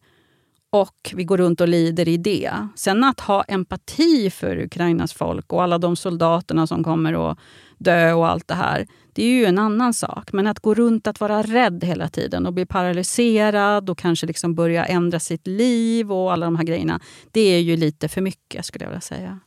och 0.70 1.12
vi 1.14 1.24
går 1.24 1.36
runt 1.36 1.60
och 1.60 1.68
lider 1.68 2.08
i 2.08 2.16
det. 2.16 2.68
Sen 2.74 3.04
att 3.04 3.20
ha 3.20 3.42
empati 3.42 4.30
för 4.30 4.58
Ukrainas 4.58 5.12
folk 5.12 5.52
och 5.52 5.62
alla 5.62 5.78
de 5.78 5.96
soldaterna 5.96 6.66
som 6.66 6.84
kommer 6.84 7.14
och 7.14 7.38
dö 7.78 8.12
och 8.12 8.28
allt 8.28 8.48
det 8.48 8.54
här, 8.54 8.86
det 9.12 9.22
är 9.22 9.30
ju 9.30 9.44
en 9.44 9.58
annan 9.58 9.94
sak. 9.94 10.32
Men 10.32 10.46
att 10.46 10.60
gå 10.60 10.74
runt 10.74 11.06
att 11.06 11.20
vara 11.20 11.42
rädd 11.42 11.84
hela 11.84 12.08
tiden 12.08 12.46
och 12.46 12.52
bli 12.52 12.66
paralyserad 12.66 13.90
och 13.90 13.98
kanske 13.98 14.26
liksom 14.26 14.54
börja 14.54 14.84
ändra 14.84 15.20
sitt 15.20 15.46
liv 15.46 16.12
och 16.12 16.32
alla 16.32 16.46
de 16.46 16.56
här 16.56 16.64
grejerna, 16.64 17.00
det 17.30 17.40
är 17.40 17.60
ju 17.60 17.76
lite 17.76 18.08
för 18.08 18.20
mycket 18.20 18.64
skulle 18.64 18.84
jag 18.84 18.90
vilja 18.90 19.00
säga. 19.00 19.40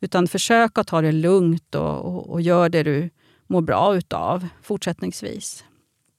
Utan 0.00 0.28
försök 0.28 0.78
att 0.78 0.86
ta 0.86 1.00
det 1.00 1.12
lugnt 1.12 1.74
och, 1.74 2.04
och, 2.04 2.30
och 2.30 2.40
gör 2.40 2.68
det 2.68 2.82
du 2.82 3.10
mår 3.46 3.60
bra 3.60 3.96
utav 3.96 4.48
fortsättningsvis. 4.62 5.64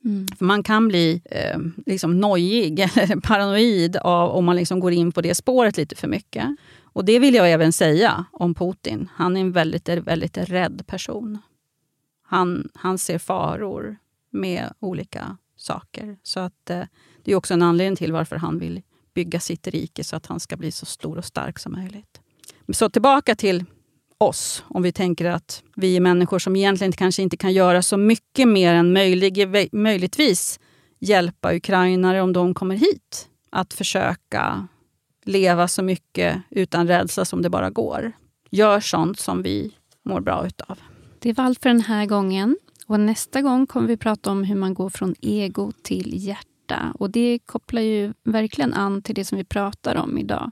Mm. 0.06 0.26
Man 0.40 0.64
kan 0.64 0.88
bli 0.88 1.22
eh, 1.26 1.60
liksom 1.86 2.20
nojig 2.20 2.80
eller 2.96 3.22
paranoid 3.22 3.98
av, 3.98 4.30
om 4.30 4.46
man 4.46 4.56
liksom 4.56 4.80
går 4.80 4.92
in 4.94 5.12
på 5.12 5.22
det 5.22 5.36
spåret 5.36 5.78
lite 5.78 5.96
för 5.96 6.08
mycket. 6.08 6.46
Och 6.84 7.06
Det 7.06 7.20
vill 7.20 7.36
jag 7.36 7.52
även 7.52 7.74
säga 7.74 8.26
om 8.32 8.56
Putin. 8.56 9.10
Han 9.14 9.38
är 9.38 9.42
en 9.42 9.52
väldigt, 9.52 9.90
väldigt 9.90 10.38
rädd 10.38 10.84
person. 10.88 11.38
Han, 12.36 12.70
han 12.74 12.98
ser 12.98 13.18
faror 13.18 13.98
med 14.32 14.74
olika 14.80 15.38
saker. 15.56 16.18
Så 16.24 16.40
att, 16.40 16.70
eh, 16.70 16.82
Det 17.24 17.32
är 17.32 17.36
också 17.36 17.54
en 17.54 17.62
anledning 17.62 17.96
till 17.96 18.12
varför 18.12 18.36
han 18.36 18.60
vill 18.60 18.82
bygga 19.14 19.40
sitt 19.40 19.68
rike 19.68 20.04
så 20.04 20.16
att 20.16 20.26
han 20.26 20.40
ska 20.40 20.58
bli 20.58 20.72
så 20.72 20.86
stor 20.86 21.18
och 21.18 21.26
stark 21.26 21.60
som 21.60 21.72
möjligt. 21.72 22.22
Så 22.74 22.90
tillbaka 22.90 23.36
till 23.36 23.64
oss. 24.18 24.64
Om 24.68 24.84
vi 24.84 24.92
tänker 24.92 25.26
att 25.26 25.64
vi 25.76 25.96
är 25.96 26.00
människor 26.00 26.40
som 26.40 26.56
egentligen 26.56 26.92
kanske 26.92 27.22
inte 27.22 27.38
kan 27.38 27.54
göra 27.54 27.82
så 27.82 27.98
mycket 27.98 28.48
mer 28.48 28.74
än 28.74 28.94
möjlig, 28.94 29.48
möjligtvis 29.72 30.60
hjälpa 31.00 31.56
ukrainare 31.56 32.22
om 32.22 32.34
de 32.34 32.54
kommer 32.54 32.76
hit. 32.76 33.28
Att 33.50 33.74
försöka 33.74 34.68
leva 35.26 35.68
så 35.68 35.84
mycket 35.84 36.42
utan 36.50 36.88
rädsla 36.88 37.26
som 37.26 37.42
det 37.42 37.50
bara 37.50 37.70
går. 37.70 38.12
Gör 38.52 38.80
sånt 38.80 39.20
som 39.20 39.42
vi 39.42 39.72
mår 40.04 40.22
bra 40.22 40.46
utav. 40.46 40.80
Det 41.26 41.34
var 41.34 41.44
allt 41.44 41.62
för 41.62 41.70
den 41.70 41.82
här 41.82 42.06
gången. 42.06 42.58
Och 42.88 43.00
Nästa 43.00 43.42
gång 43.42 43.68
kommer 43.68 43.88
vi 43.88 43.98
prata 43.98 44.32
om 44.32 44.44
hur 44.44 44.56
man 44.56 44.74
går 44.74 44.90
från 44.90 45.16
ego 45.22 45.72
till 45.82 46.12
hjärta. 46.14 46.94
Och 47.00 47.10
Det 47.10 47.40
kopplar 47.46 47.82
ju 47.82 48.14
verkligen 48.24 48.74
an 48.74 49.02
till 49.02 49.16
det 49.16 49.26
som 49.26 49.38
vi 49.38 49.44
pratar 49.44 49.96
om 49.96 50.18
idag. 50.18 50.52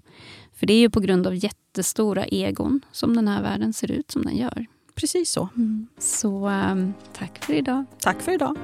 För 0.53 0.65
det 0.67 0.73
är 0.73 0.79
ju 0.79 0.89
på 0.89 0.99
grund 0.99 1.27
av 1.27 1.35
jättestora 1.35 2.25
egon 2.25 2.81
som 2.91 3.15
den 3.15 3.27
här 3.27 3.41
världen 3.41 3.73
ser 3.73 3.91
ut 3.91 4.11
som 4.11 4.21
den 4.21 4.37
gör. 4.37 4.65
Precis 4.95 5.29
så. 5.31 5.49
Mm. 5.55 5.87
Så 5.97 6.49
um, 6.49 6.93
tack 7.13 7.45
för 7.45 7.53
idag. 7.53 7.85
Tack 7.99 8.21
för 8.21 8.31
idag. 8.31 8.57